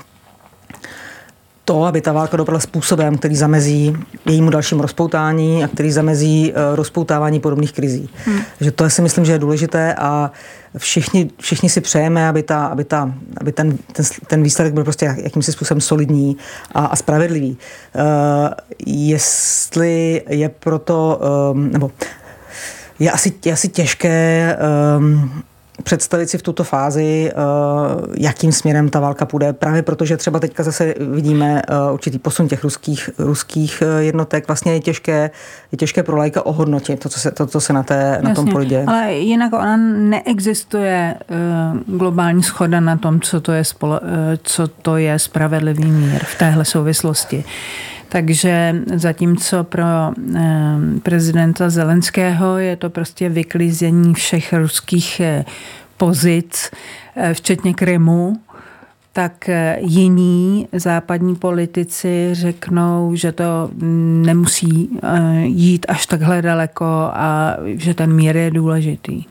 to, 1.71 1.86
aby 1.86 2.01
ta 2.01 2.12
válka 2.12 2.38
dopadla 2.38 2.60
způsobem, 2.60 3.17
který 3.17 3.36
zamezí 3.36 3.95
jejímu 4.25 4.49
dalšímu 4.49 4.81
rozpoutání 4.81 5.63
a 5.63 5.67
který 5.67 5.91
zamezí 5.91 6.53
uh, 6.53 6.75
rozpoutávání 6.75 7.39
podobných 7.39 7.73
krizí. 7.73 8.10
Hmm. 8.25 8.39
Že 8.62 8.71
to 8.71 8.89
si 8.89 9.01
myslím, 9.01 9.25
že 9.25 9.31
je 9.31 9.39
důležité 9.39 9.95
a 9.95 10.31
všichni, 10.77 11.29
všichni 11.39 11.69
si 11.69 11.81
přejeme, 11.81 12.29
aby, 12.29 12.43
ta, 12.43 12.65
aby, 12.65 12.84
ta, 12.84 13.13
aby 13.38 13.51
ten, 13.51 13.77
ten, 13.93 14.05
ten 14.27 14.43
výsledek 14.43 14.73
byl 14.73 14.84
prostě 14.84 15.15
jakýmsi 15.23 15.51
způsobem 15.51 15.81
solidní 15.81 16.38
a, 16.71 16.86
a 16.86 16.95
spravedlivý. 16.95 17.57
Uh, 17.95 18.03
jestli 18.86 20.21
je 20.29 20.49
proto, 20.49 21.19
um, 21.53 21.71
nebo 21.71 21.91
je 22.99 23.12
asi, 23.12 23.34
je 23.45 23.53
asi 23.53 23.67
těžké 23.67 24.57
um, 24.97 25.43
představit 25.84 26.30
si 26.30 26.38
v 26.38 26.41
tuto 26.41 26.63
fázi, 26.63 27.32
eh, 27.32 27.36
jakým 28.17 28.52
směrem 28.52 28.89
ta 28.89 29.00
válka 29.00 29.26
půjde. 29.26 29.54
Právě 29.54 29.82
protože 29.82 30.17
třeba 30.17 30.39
teďka 30.39 30.63
zase 30.63 30.96
vidíme 31.00 31.62
eh, 31.62 31.91
určitý 31.91 32.20
posun 32.20 32.48
těch 32.48 32.63
ruských, 32.63 33.10
ruských 33.17 33.84
eh, 33.86 34.04
jednotek. 34.04 34.48
Vlastně 34.48 34.74
je 34.74 34.80
těžké, 34.80 35.32
je 35.72 35.78
těžké 35.78 36.04
pro 36.04 36.17
lajka 36.17 36.46
ohodnotit 36.46 37.00
to, 37.00 37.10
co 37.10 37.20
se, 37.20 37.32
to, 37.32 37.46
co 37.46 37.62
se 37.62 37.74
na, 37.74 37.84
té, 37.84 38.20
na 38.22 38.36
tom 38.36 38.65
děje. 38.65 38.86
Ale 38.88 39.13
jinak 39.13 39.54
ona 39.54 39.78
neexistuje 39.78 41.15
globální 41.88 42.44
schoda 42.44 42.80
na 42.80 42.98
tom, 42.98 43.22
co 43.22 43.41
to 43.41 43.52
je, 43.52 43.63
spole, 43.63 44.00
co 44.44 44.67
to 44.67 44.98
je 44.98 45.20
spravedlivý 45.20 45.86
mír 45.86 46.24
v 46.24 46.38
téhle 46.38 46.65
souvislosti. 46.65 47.44
Takže 48.12 48.76
zatímco 48.95 49.63
pro 49.63 50.12
prezidenta 51.04 51.69
Zelenského 51.69 52.58
je 52.58 52.76
to 52.76 52.89
prostě 52.89 53.30
vyklízení 53.30 54.13
všech 54.13 54.54
ruských 54.54 55.19
eh, 55.19 55.45
pozic, 55.97 56.71
eh, 57.15 57.34
včetně 57.34 57.74
Krymu, 57.74 58.39
tak 59.13 59.50
eh, 59.50 59.78
jiní 59.82 60.67
západní 60.74 61.36
politici 61.36 62.30
řeknou, 62.32 63.15
že 63.15 63.32
to 63.32 63.69
nemusí 64.26 65.00
jít 65.43 65.86
až 65.89 66.06
takhle 66.06 66.41
daleko 66.41 66.86
a 67.13 67.58
že 67.65 67.93
ten 67.93 68.13
mír 68.13 68.38
je 68.38 68.52
důležitý. 68.52 69.24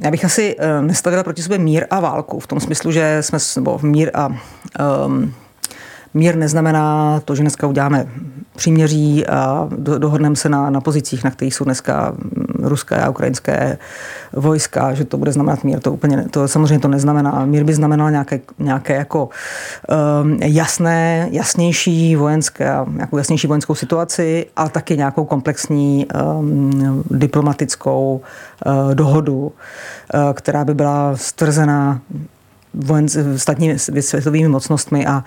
Já 0.00 0.10
bych 0.10 0.24
asi 0.24 0.56
nestavila 0.80 1.22
proti 1.22 1.42
sobě 1.42 1.58
mír 1.58 1.86
a 1.90 2.00
válku, 2.00 2.40
v 2.40 2.46
tom 2.46 2.60
smyslu, 2.60 2.92
že 2.92 3.18
jsme, 3.20 3.38
nebo 3.56 3.78
mír 3.82 4.10
a 4.14 4.28
um, 5.06 5.34
Mír 6.14 6.36
neznamená 6.36 7.20
to, 7.24 7.34
že 7.34 7.42
dneska 7.42 7.66
uděláme 7.66 8.06
příměří 8.56 9.26
a 9.26 9.68
dohodneme 9.78 10.36
se 10.36 10.48
na, 10.48 10.70
na 10.70 10.80
pozicích, 10.80 11.24
na 11.24 11.30
kterých 11.30 11.54
jsou 11.54 11.64
dneska 11.64 12.12
mm, 12.16 12.44
ruské 12.66 12.96
a 12.96 13.10
ukrajinské 13.10 13.78
vojska, 14.32 14.94
že 14.94 15.04
to 15.04 15.18
bude 15.18 15.32
znamenat 15.32 15.64
mír. 15.64 15.80
To 15.80 15.92
úplně, 15.92 16.24
to 16.30 16.48
samozřejmě 16.48 16.78
to 16.78 16.88
neznamená. 16.88 17.44
Mír 17.44 17.64
by 17.64 17.74
znamenal 17.74 18.10
nějaké, 18.10 18.40
nějaké 18.58 18.94
jako 18.94 19.28
um, 20.22 20.38
jasné, 20.42 21.28
jasnější 21.30 22.16
vojenské, 22.16 22.76
nějakou 22.90 23.18
jasnější 23.18 23.46
vojenskou 23.46 23.74
situaci, 23.74 24.46
ale 24.56 24.70
taky 24.70 24.96
nějakou 24.96 25.24
komplexní 25.24 26.06
um, 26.06 27.04
diplomatickou 27.10 28.20
uh, 28.66 28.94
dohodu, 28.94 29.52
uh, 30.14 30.32
která 30.32 30.64
by 30.64 30.74
byla 30.74 31.16
stvrzena 31.16 32.00
vojen, 32.74 33.06
statními 33.36 33.78
světovými 33.78 34.48
mocnostmi 34.48 35.06
a 35.06 35.24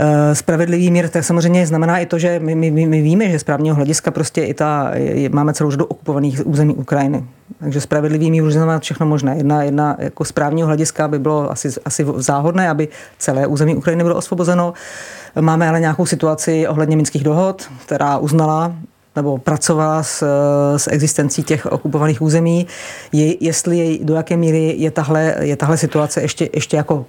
uh, 0.00 0.06
spravedlivý 0.32 0.90
mír, 0.90 1.08
tak 1.08 1.24
samozřejmě 1.24 1.66
znamená 1.66 1.98
i 1.98 2.06
to, 2.06 2.18
že 2.18 2.40
my, 2.40 2.54
my, 2.54 2.70
my 2.70 3.02
víme, 3.02 3.30
že 3.30 3.38
z 3.38 3.44
právního 3.44 3.76
hlediska 3.76 4.10
prostě 4.10 4.44
i 4.44 4.54
ta, 4.54 4.90
je, 4.94 5.28
máme 5.28 5.54
celou 5.54 5.70
řadu 5.70 5.84
okupovaných 5.84 6.46
území 6.46 6.74
Ukrajiny. 6.74 7.24
Takže 7.60 7.80
spravedlivý 7.80 8.30
mír 8.30 8.42
už 8.42 8.52
znamená 8.52 8.78
všechno 8.78 9.06
možné. 9.06 9.36
Jedna, 9.36 9.62
jedna 9.62 9.96
jako 9.98 10.24
z 10.24 10.32
právního 10.32 10.66
hlediska 10.66 11.08
by 11.08 11.18
bylo 11.18 11.52
asi, 11.52 11.68
asi 11.84 12.06
záhodné, 12.16 12.68
aby 12.68 12.88
celé 13.18 13.46
území 13.46 13.76
Ukrajiny 13.76 14.02
bylo 14.04 14.16
osvobozeno. 14.16 14.74
Máme 15.40 15.68
ale 15.68 15.80
nějakou 15.80 16.06
situaci 16.06 16.68
ohledně 16.68 16.96
minských 16.96 17.24
dohod, 17.24 17.68
která 17.86 18.18
uznala 18.18 18.72
nebo 19.16 19.38
pracovala 19.38 20.02
s, 20.02 20.24
s 20.76 20.90
existencí 20.90 21.42
těch 21.42 21.66
okupovaných 21.66 22.22
území, 22.22 22.66
je, 23.12 23.44
jestli 23.44 23.78
je, 23.78 24.04
do 24.04 24.14
jaké 24.14 24.36
míry 24.36 24.74
je 24.78 24.90
tahle, 24.90 25.34
je 25.40 25.56
tahle 25.56 25.76
situace 25.76 26.22
ještě, 26.22 26.48
ještě 26.52 26.76
jako 26.76 27.06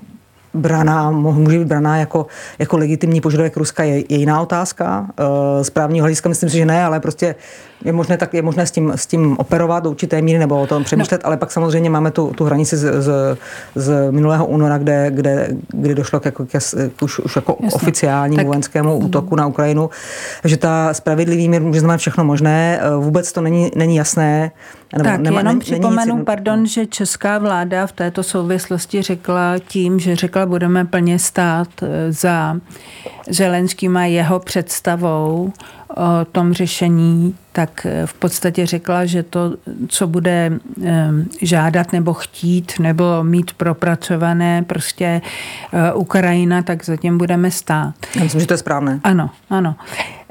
braná, 0.53 1.11
může 1.11 1.59
být 1.59 1.67
braná 1.67 1.97
jako, 1.97 2.27
jako 2.59 2.77
legitimní 2.77 3.21
požadavek 3.21 3.57
Ruska, 3.57 3.83
je, 3.83 3.97
je 3.97 4.17
jiná 4.17 4.41
otázka. 4.41 5.07
Eh, 5.19 5.63
z 5.63 5.69
právního 5.69 6.03
hlediska 6.03 6.29
myslím 6.29 6.49
si, 6.49 6.57
že 6.57 6.65
ne, 6.65 6.83
ale 6.83 6.99
prostě 6.99 7.35
je 7.85 7.93
možné, 7.93 8.17
tak 8.17 8.33
je 8.33 8.41
možné 8.41 8.65
s 8.65 8.71
tím, 8.71 8.93
s 8.95 9.05
tím 9.07 9.35
operovat 9.37 9.83
do 9.83 9.89
určité 9.89 10.21
míry 10.21 10.39
nebo 10.39 10.61
o 10.61 10.67
tom 10.67 10.83
přemýšlet, 10.83 11.21
no. 11.23 11.27
ale 11.27 11.37
pak 11.37 11.51
samozřejmě 11.51 11.89
máme 11.89 12.11
tu, 12.11 12.33
tu 12.35 12.45
hranici 12.45 12.77
z, 12.77 13.01
z, 13.01 13.37
z 13.75 14.11
minulého 14.11 14.45
února, 14.45 14.77
kde, 14.77 15.11
kde, 15.11 15.49
kde 15.67 15.95
došlo 15.95 16.19
k, 16.19 16.25
jako, 16.25 16.45
k, 16.45 16.49
k 16.97 17.01
už, 17.01 17.19
už 17.19 17.35
jako 17.35 17.57
Jasně. 17.59 17.75
oficiálnímu 17.75 18.37
tak. 18.37 18.47
vojenskému 18.47 18.97
útoku 18.97 19.35
na 19.35 19.47
Ukrajinu. 19.47 19.89
že 20.45 20.57
ta 20.57 20.93
spravedlivý 20.93 21.49
mír 21.49 21.61
může 21.61 21.79
znamenat 21.79 21.97
všechno 21.97 22.23
možné. 22.23 22.79
Vůbec 22.99 23.31
to 23.31 23.41
není, 23.41 23.71
není 23.75 23.95
jasné. 23.95 24.51
Nebo 24.93 25.09
tak 25.09 25.19
nema, 25.19 25.39
jenom 25.39 25.59
připomenu, 25.59 26.15
nic... 26.15 26.25
pardon, 26.25 26.65
že 26.65 26.85
česká 26.85 27.37
vláda 27.37 27.87
v 27.87 27.91
této 27.91 28.23
souvislosti 28.23 29.01
řekla 29.01 29.55
tím, 29.67 29.99
že 29.99 30.15
řekla, 30.15 30.45
budeme 30.45 30.85
plně 30.85 31.19
stát 31.19 31.67
eh, 31.81 32.11
za 32.11 32.57
Zelenským 33.29 33.97
a 33.97 34.05
jeho 34.05 34.39
představou 34.39 35.51
o 35.89 36.25
tom 36.31 36.53
řešení, 36.53 37.35
tak 37.51 37.85
eh, 37.85 38.05
v 38.05 38.13
podstatě 38.13 38.65
řekla, 38.65 39.05
že 39.05 39.23
to, 39.23 39.55
co 39.87 40.07
bude 40.07 40.51
eh, 40.85 41.09
žádat 41.41 41.93
nebo 41.93 42.13
chtít 42.13 42.71
nebo 42.79 43.23
mít 43.23 43.53
propracované 43.53 44.63
prostě 44.63 45.21
eh, 45.73 45.93
Ukrajina, 45.93 46.61
tak 46.61 46.85
zatím 46.85 47.17
budeme 47.17 47.51
stát. 47.51 47.93
Já 48.15 48.23
myslím, 48.23 48.41
že 48.41 48.47
to 48.47 48.53
je 48.53 48.57
správné. 48.57 48.99
Ano, 49.03 49.29
ano. 49.49 49.75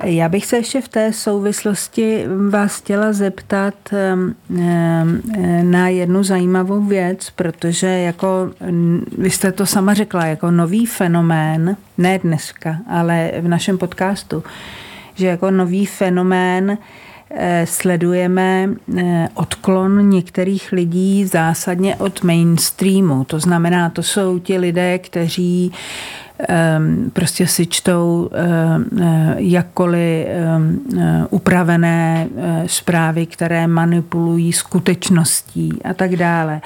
Já 0.05 0.29
bych 0.29 0.47
se 0.47 0.57
ještě 0.57 0.81
v 0.81 0.89
té 0.89 1.13
souvislosti 1.13 2.25
vás 2.51 2.77
chtěla 2.77 3.13
zeptat 3.13 3.75
na 5.63 5.89
jednu 5.89 6.25
zajímavou 6.25 6.81
věc, 6.81 7.31
protože 7.31 7.87
jako 7.87 8.51
vy 9.19 9.31
jste 9.31 9.53
to 9.53 9.67
sama 9.67 9.95
řekla, 9.95 10.27
jako 10.27 10.51
nový 10.51 10.87
fenomén, 10.87 11.77
ne 11.99 12.19
dneska, 12.19 12.77
ale 12.89 13.33
v 13.41 13.49
našem 13.49 13.79
podcastu, 13.79 14.45
že 15.17 15.27
jako 15.27 15.51
nový 15.51 15.87
fenomén 15.87 16.79
eh, 17.31 17.67
sledujeme 17.67 18.69
eh, 18.97 19.29
odklon 19.35 20.11
některých 20.11 20.73
lidí 20.73 21.25
zásadně 21.25 21.97
od 21.97 22.23
mainstreamu. 22.23 23.25
To 23.25 23.41
znamená, 23.41 23.91
to 23.91 24.03
jsou 24.03 24.39
ti 24.39 24.59
lidé, 24.59 24.99
kteří 24.99 25.73
ehm, 26.39 27.11
prostě 27.13 27.47
si 27.47 27.67
čtou 27.67 28.31
ehm, 28.33 28.85
eh, 29.03 29.35
jakkoliv 29.39 30.27
ehm, 30.29 30.81
upravené 31.31 32.29
zprávy, 32.67 33.27
které 33.27 33.67
manipulují 33.67 34.53
skutečností 34.53 35.79
a 35.85 35.95
tak 35.95 36.17
dále. 36.17 36.61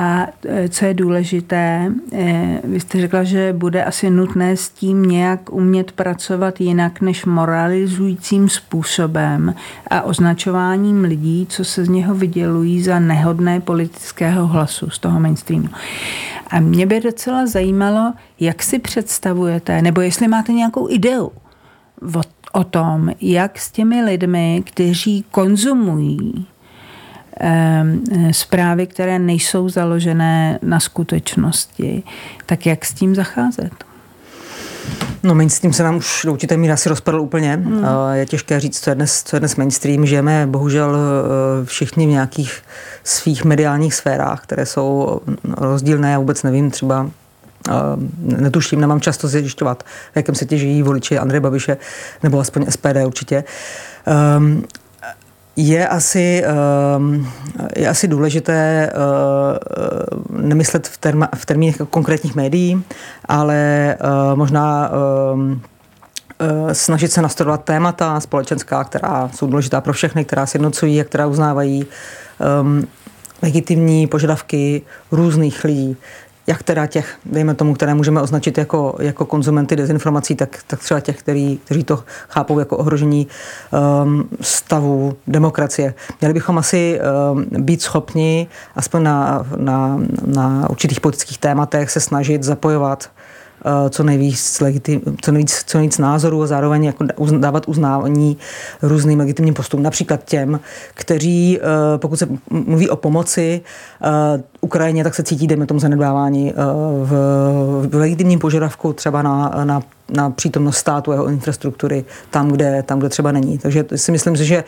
A 0.00 0.26
e, 0.44 0.68
co 0.68 0.84
je 0.84 0.94
důležité, 0.94 1.92
e, 2.12 2.60
vy 2.64 2.80
jste 2.80 3.00
řekla, 3.00 3.24
že 3.24 3.52
bude 3.52 3.84
asi 3.84 4.10
nutné 4.10 4.56
s 4.56 4.68
tím 4.68 5.02
nějak 5.02 5.52
umět 5.52 5.92
pracovat 5.92 6.60
jinak 6.60 7.00
než 7.00 7.24
moralizujícím 7.24 8.48
způsobem 8.48 9.54
a 9.90 10.02
označováním 10.02 11.04
lidí, 11.04 11.46
co 11.50 11.64
se 11.64 11.84
z 11.84 11.88
něho 11.88 12.14
vydělují 12.14 12.82
za 12.82 12.98
nehodné 12.98 13.60
politického 13.60 14.46
hlasu 14.46 14.90
z 14.90 14.98
toho 14.98 15.20
mainstreamu. 15.20 15.68
A 16.50 16.60
mě 16.60 16.86
by 16.86 17.00
docela 17.00 17.46
zajímalo, 17.46 18.12
jak 18.40 18.62
si 18.62 18.78
představujete, 18.78 19.82
nebo 19.82 20.00
jestli 20.00 20.28
máte 20.28 20.52
nějakou 20.52 20.90
ideu 20.90 21.32
o, 22.16 22.20
o 22.52 22.64
tom, 22.64 23.10
jak 23.20 23.58
s 23.58 23.70
těmi 23.70 24.04
lidmi, 24.04 24.62
kteří 24.66 25.24
konzumují 25.30 26.46
zprávy, 28.30 28.86
které 28.86 29.18
nejsou 29.18 29.68
založené 29.68 30.58
na 30.62 30.80
skutečnosti, 30.80 32.02
tak 32.46 32.66
jak 32.66 32.84
s 32.84 32.94
tím 32.94 33.14
zacházet? 33.14 33.88
No 35.22 35.34
mainstream 35.34 35.72
se 35.72 35.82
nám 35.82 35.96
už 35.96 36.22
do 36.24 36.32
určité 36.32 36.56
míry 36.56 36.72
asi 36.72 36.88
rozpadl 36.88 37.20
úplně. 37.20 37.54
Hmm. 37.64 37.86
Je 38.12 38.26
těžké 38.26 38.60
říct, 38.60 38.80
co 38.80 38.90
je, 38.90 38.94
dnes, 38.94 39.22
co 39.22 39.36
je 39.36 39.40
dnes 39.40 39.56
mainstream. 39.56 40.06
Žijeme 40.06 40.46
bohužel 40.46 40.96
eh, 40.96 41.64
všichni 41.64 42.06
v 42.06 42.10
nějakých 42.10 42.62
svých 43.04 43.44
mediálních 43.44 43.94
sférách, 43.94 44.42
které 44.42 44.66
jsou 44.66 45.20
rozdílné. 45.56 46.12
Já 46.12 46.18
vůbec 46.18 46.42
nevím, 46.42 46.70
třeba 46.70 47.10
eh, 47.68 47.72
netuším, 48.18 48.80
nemám 48.80 49.00
často 49.00 49.28
zjišťovat, 49.28 49.82
v 50.12 50.16
jakém 50.16 50.34
se 50.34 50.46
těží 50.46 50.82
voliči 50.82 51.18
Andreje 51.18 51.40
Babiše, 51.40 51.76
nebo 52.22 52.40
aspoň 52.40 52.66
SPD 52.68 53.06
určitě. 53.06 53.44
Je 55.60 55.88
asi, 55.88 56.42
ehm, 56.44 57.28
je 57.76 57.88
asi 57.88 58.08
důležité 58.08 58.90
eh, 58.92 58.94
nemyslet 60.30 60.88
v, 60.88 60.98
terma, 60.98 61.28
v 61.34 61.46
termínech 61.46 61.76
konkrétních 61.90 62.34
médií, 62.34 62.84
ale 63.24 63.56
eh, 63.56 63.96
možná 64.34 64.90
ehm, 65.32 65.60
eh, 66.38 66.74
snažit 66.74 67.12
se 67.12 67.22
nastudovat 67.22 67.64
témata 67.64 68.20
společenská, 68.20 68.84
která 68.84 69.30
jsou 69.34 69.46
důležitá 69.46 69.80
pro 69.80 69.92
všechny, 69.92 70.24
která 70.24 70.46
sjednocují 70.46 71.00
a 71.00 71.04
která 71.04 71.26
uznávají 71.26 71.86
um, 72.60 72.86
legitimní 73.42 74.06
požadavky 74.06 74.82
různých 75.12 75.64
lidí. 75.64 75.96
Jak 76.48 76.62
teda 76.62 76.86
těch, 76.86 77.16
dejme 77.24 77.54
tomu, 77.54 77.74
které 77.74 77.94
můžeme 77.94 78.20
označit 78.20 78.58
jako, 78.58 78.96
jako 78.98 79.26
konzumenty 79.26 79.76
dezinformací, 79.76 80.34
tak, 80.34 80.58
tak 80.66 80.80
třeba 80.80 81.00
těch, 81.00 81.18
který, 81.18 81.58
kteří 81.64 81.84
to 81.84 82.04
chápou 82.28 82.58
jako 82.58 82.76
ohrožení 82.76 83.26
um, 84.02 84.28
stavu 84.40 85.16
demokracie. 85.26 85.94
Měli 86.20 86.34
bychom 86.34 86.58
asi 86.58 87.00
um, 87.32 87.64
být 87.64 87.82
schopni 87.82 88.46
aspoň 88.76 89.02
na, 89.02 89.46
na, 89.56 90.00
na 90.26 90.70
určitých 90.70 91.00
politických 91.00 91.38
tématech 91.38 91.90
se 91.90 92.00
snažit 92.00 92.42
zapojovat 92.42 93.10
co 93.90 94.02
nejvíc, 94.02 94.60
legitim, 94.60 95.00
co 95.22 95.32
nejvíc, 95.32 95.62
co 95.66 95.78
nejvíc 95.78 95.98
názorů 95.98 96.42
a 96.42 96.46
zároveň 96.46 96.84
jako 96.84 97.04
dávat 97.38 97.68
uznání 97.68 98.36
různým 98.82 99.18
legitimním 99.18 99.54
postupům. 99.54 99.82
Například 99.82 100.24
těm, 100.24 100.60
kteří, 100.94 101.58
eh, 101.60 101.98
pokud 101.98 102.16
se 102.16 102.28
mluví 102.50 102.90
o 102.90 102.96
pomoci 102.96 103.60
eh, 104.02 104.42
Ukrajině, 104.60 105.04
tak 105.04 105.14
se 105.14 105.22
cítí, 105.22 105.46
dejme 105.46 105.66
tomu, 105.66 105.80
zanedbávání 105.80 106.54
v, 107.02 107.12
v 107.88 107.94
legitimním 107.94 108.38
požadavku 108.38 108.92
třeba 108.92 109.22
na, 109.22 109.52
na 109.64 109.82
na 110.10 110.30
přítomnost 110.30 110.76
státu, 110.76 111.12
jeho 111.12 111.28
infrastruktury 111.28 112.04
tam, 112.30 112.48
kde, 112.48 112.82
tam, 112.82 112.98
kde 112.98 113.08
třeba 113.08 113.32
není. 113.32 113.58
Takže 113.58 113.84
si 113.96 114.12
myslím, 114.12 114.36
že 114.36 114.64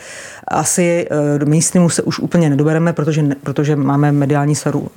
asi 0.49 1.09
do 1.39 1.47
mainstreamu 1.47 1.89
se 1.89 2.03
už 2.03 2.19
úplně 2.19 2.51
nedobereme, 2.51 2.93
protože, 2.93 3.25
protože 3.43 3.77
máme 3.77 4.13
mediální 4.13 4.55
sféru 4.55 4.89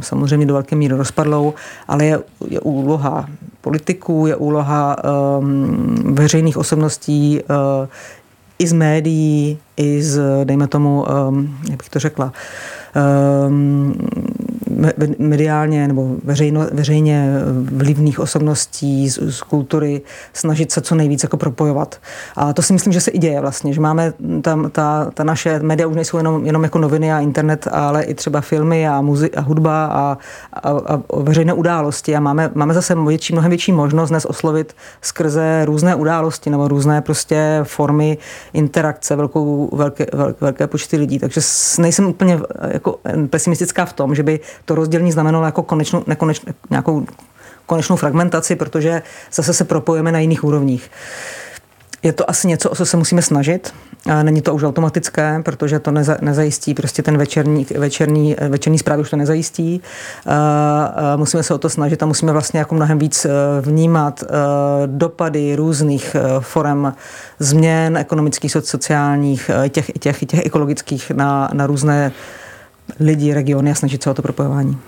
samozřejmě 0.00 0.46
do 0.46 0.54
velké 0.54 0.76
míry 0.76 0.94
rozpadlou, 0.94 1.54
ale 1.88 2.04
je, 2.04 2.18
je 2.48 2.60
úloha 2.60 3.28
politiků, 3.60 4.26
je 4.26 4.36
úloha 4.36 4.96
um, 5.38 6.14
veřejných 6.14 6.56
osobností 6.56 7.40
uh, 7.42 7.88
i 8.58 8.66
z 8.66 8.72
médií, 8.72 9.58
i 9.76 10.02
z, 10.02 10.20
dejme 10.44 10.66
tomu, 10.66 11.04
um, 11.28 11.58
jak 11.70 11.78
bych 11.78 11.88
to 11.88 11.98
řekla, 11.98 12.32
um, 13.48 13.94
mediálně 15.18 15.88
nebo 15.88 16.08
veřejno, 16.24 16.66
veřejně 16.72 17.30
vlivných 17.62 18.20
osobností 18.20 19.10
z, 19.10 19.18
z 19.30 19.42
kultury 19.42 20.02
snažit 20.32 20.72
se 20.72 20.80
co 20.80 20.94
nejvíc 20.94 21.22
jako 21.22 21.36
propojovat. 21.36 22.00
A 22.36 22.52
to 22.52 22.62
si 22.62 22.72
myslím, 22.72 22.92
že 22.92 23.00
se 23.00 23.10
i 23.10 23.18
děje 23.18 23.40
vlastně, 23.40 23.72
že 23.72 23.80
máme 23.80 24.12
tam 24.42 24.70
ta, 24.70 25.10
ta 25.14 25.24
naše 25.24 25.58
média 25.58 25.86
už 25.86 25.96
nejsou 25.96 26.16
jenom, 26.16 26.46
jenom 26.46 26.64
jako 26.64 26.78
noviny 26.78 27.12
a 27.12 27.20
internet, 27.20 27.68
ale 27.70 28.02
i 28.02 28.14
třeba 28.14 28.40
filmy 28.40 28.88
a, 28.88 29.02
muzi- 29.02 29.30
a 29.36 29.40
hudba 29.40 29.86
a, 29.86 30.18
a, 30.52 30.70
a 30.70 31.00
veřejné 31.16 31.52
události 31.52 32.16
a 32.16 32.20
máme, 32.20 32.50
máme 32.54 32.74
zase 32.74 32.94
větší, 32.94 33.32
mnohem 33.32 33.50
větší 33.50 33.72
možnost 33.72 34.10
dnes 34.10 34.24
oslovit 34.24 34.76
skrze 35.02 35.64
různé 35.64 35.94
události 35.94 36.50
nebo 36.50 36.68
různé 36.68 37.00
prostě 37.00 37.60
formy 37.62 38.18
interakce 38.52 39.16
velkou, 39.16 39.76
velké, 39.76 40.06
velké, 40.12 40.36
velké 40.40 40.66
počty 40.66 40.96
lidí. 40.96 41.18
Takže 41.18 41.40
nejsem 41.78 42.06
úplně 42.06 42.40
jako 42.68 42.98
pesimistická 43.30 43.84
v 43.84 43.92
tom, 43.92 44.14
že 44.14 44.22
by 44.22 44.40
to 44.64 44.73
rozdělení 44.74 45.12
znamenalo 45.12 45.44
jako 45.44 45.62
konečnou, 45.62 46.04
nekonečnou, 46.06 46.52
nějakou 46.70 47.06
konečnou 47.66 47.96
fragmentaci, 47.96 48.56
protože 48.56 49.02
zase 49.32 49.54
se 49.54 49.64
propojíme 49.64 50.12
na 50.12 50.18
jiných 50.18 50.44
úrovních. 50.44 50.90
Je 52.02 52.12
to 52.12 52.30
asi 52.30 52.48
něco, 52.48 52.70
o 52.70 52.74
co 52.74 52.86
se 52.86 52.96
musíme 52.96 53.22
snažit. 53.22 53.74
Není 54.22 54.42
to 54.42 54.54
už 54.54 54.62
automatické, 54.62 55.40
protože 55.44 55.78
to 55.78 55.90
neza, 55.90 56.16
nezajistí 56.20 56.74
prostě 56.74 57.02
ten 57.02 57.18
večerní, 57.18 57.66
večerní, 57.78 58.36
večerní 58.48 58.78
zprávy 58.78 59.02
už 59.02 59.10
to 59.10 59.16
nezajistí. 59.16 59.82
Musíme 61.16 61.42
se 61.42 61.54
o 61.54 61.58
to 61.58 61.68
snažit 61.68 62.02
a 62.02 62.06
musíme 62.06 62.32
vlastně 62.32 62.58
jako 62.58 62.74
mnohem 62.74 62.98
víc 62.98 63.24
e, 63.24 63.30
vnímat 63.60 64.22
e, 64.22 64.26
dopady 64.86 65.56
různých 65.56 66.14
e, 66.14 66.20
forem 66.40 66.94
změn 67.38 67.96
ekonomických, 67.96 68.52
sociálních, 68.52 69.50
těch, 69.68 69.90
těch, 70.00 70.24
těch 70.24 70.46
ekologických 70.46 71.10
na, 71.10 71.50
na 71.52 71.66
různé 71.66 72.12
lidi, 73.00 73.34
regiony 73.34 73.70
a 73.70 73.74
snažit 73.74 74.02
se 74.02 74.10
o 74.10 74.14
to 74.14 74.22
propojování. 74.22 74.78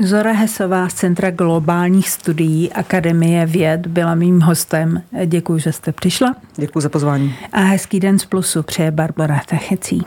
Zora 0.00 0.32
Hesová 0.32 0.88
z 0.88 0.94
Centra 0.94 1.30
globálních 1.30 2.10
studií 2.10 2.72
Akademie 2.72 3.46
věd 3.46 3.86
byla 3.86 4.14
mým 4.14 4.40
hostem. 4.40 5.02
Děkuji, 5.26 5.58
že 5.58 5.72
jste 5.72 5.92
přišla. 5.92 6.34
Děkuji 6.56 6.80
za 6.80 6.88
pozvání. 6.88 7.34
A 7.52 7.60
hezký 7.60 8.00
den 8.00 8.18
z 8.18 8.24
Plusu 8.24 8.62
přeje 8.62 8.90
Barbara 8.90 9.40
Techecí. 9.46 10.02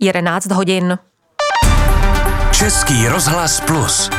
11 0.00 0.50
hodin. 0.50 0.98
Český 2.52 3.08
rozhlas 3.08 3.60
Plus. 3.60 4.10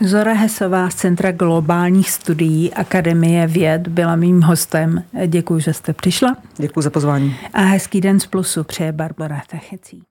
Zora 0.00 0.32
Hesová 0.32 0.90
z 0.90 0.94
Centra 0.94 1.32
globálních 1.32 2.10
studií 2.10 2.74
Akademie 2.74 3.46
věd 3.46 3.88
byla 3.88 4.16
mým 4.16 4.42
hostem. 4.42 5.04
Děkuji, 5.26 5.60
že 5.60 5.72
jste 5.72 5.92
přišla. 5.92 6.36
Děkuji 6.56 6.82
za 6.82 6.90
pozvání. 6.90 7.36
A 7.52 7.60
hezký 7.60 8.00
den 8.00 8.20
z 8.20 8.26
Plusu 8.26 8.64
přeje 8.64 8.92
Barbara 8.92 9.42
Techecí. 9.50 10.02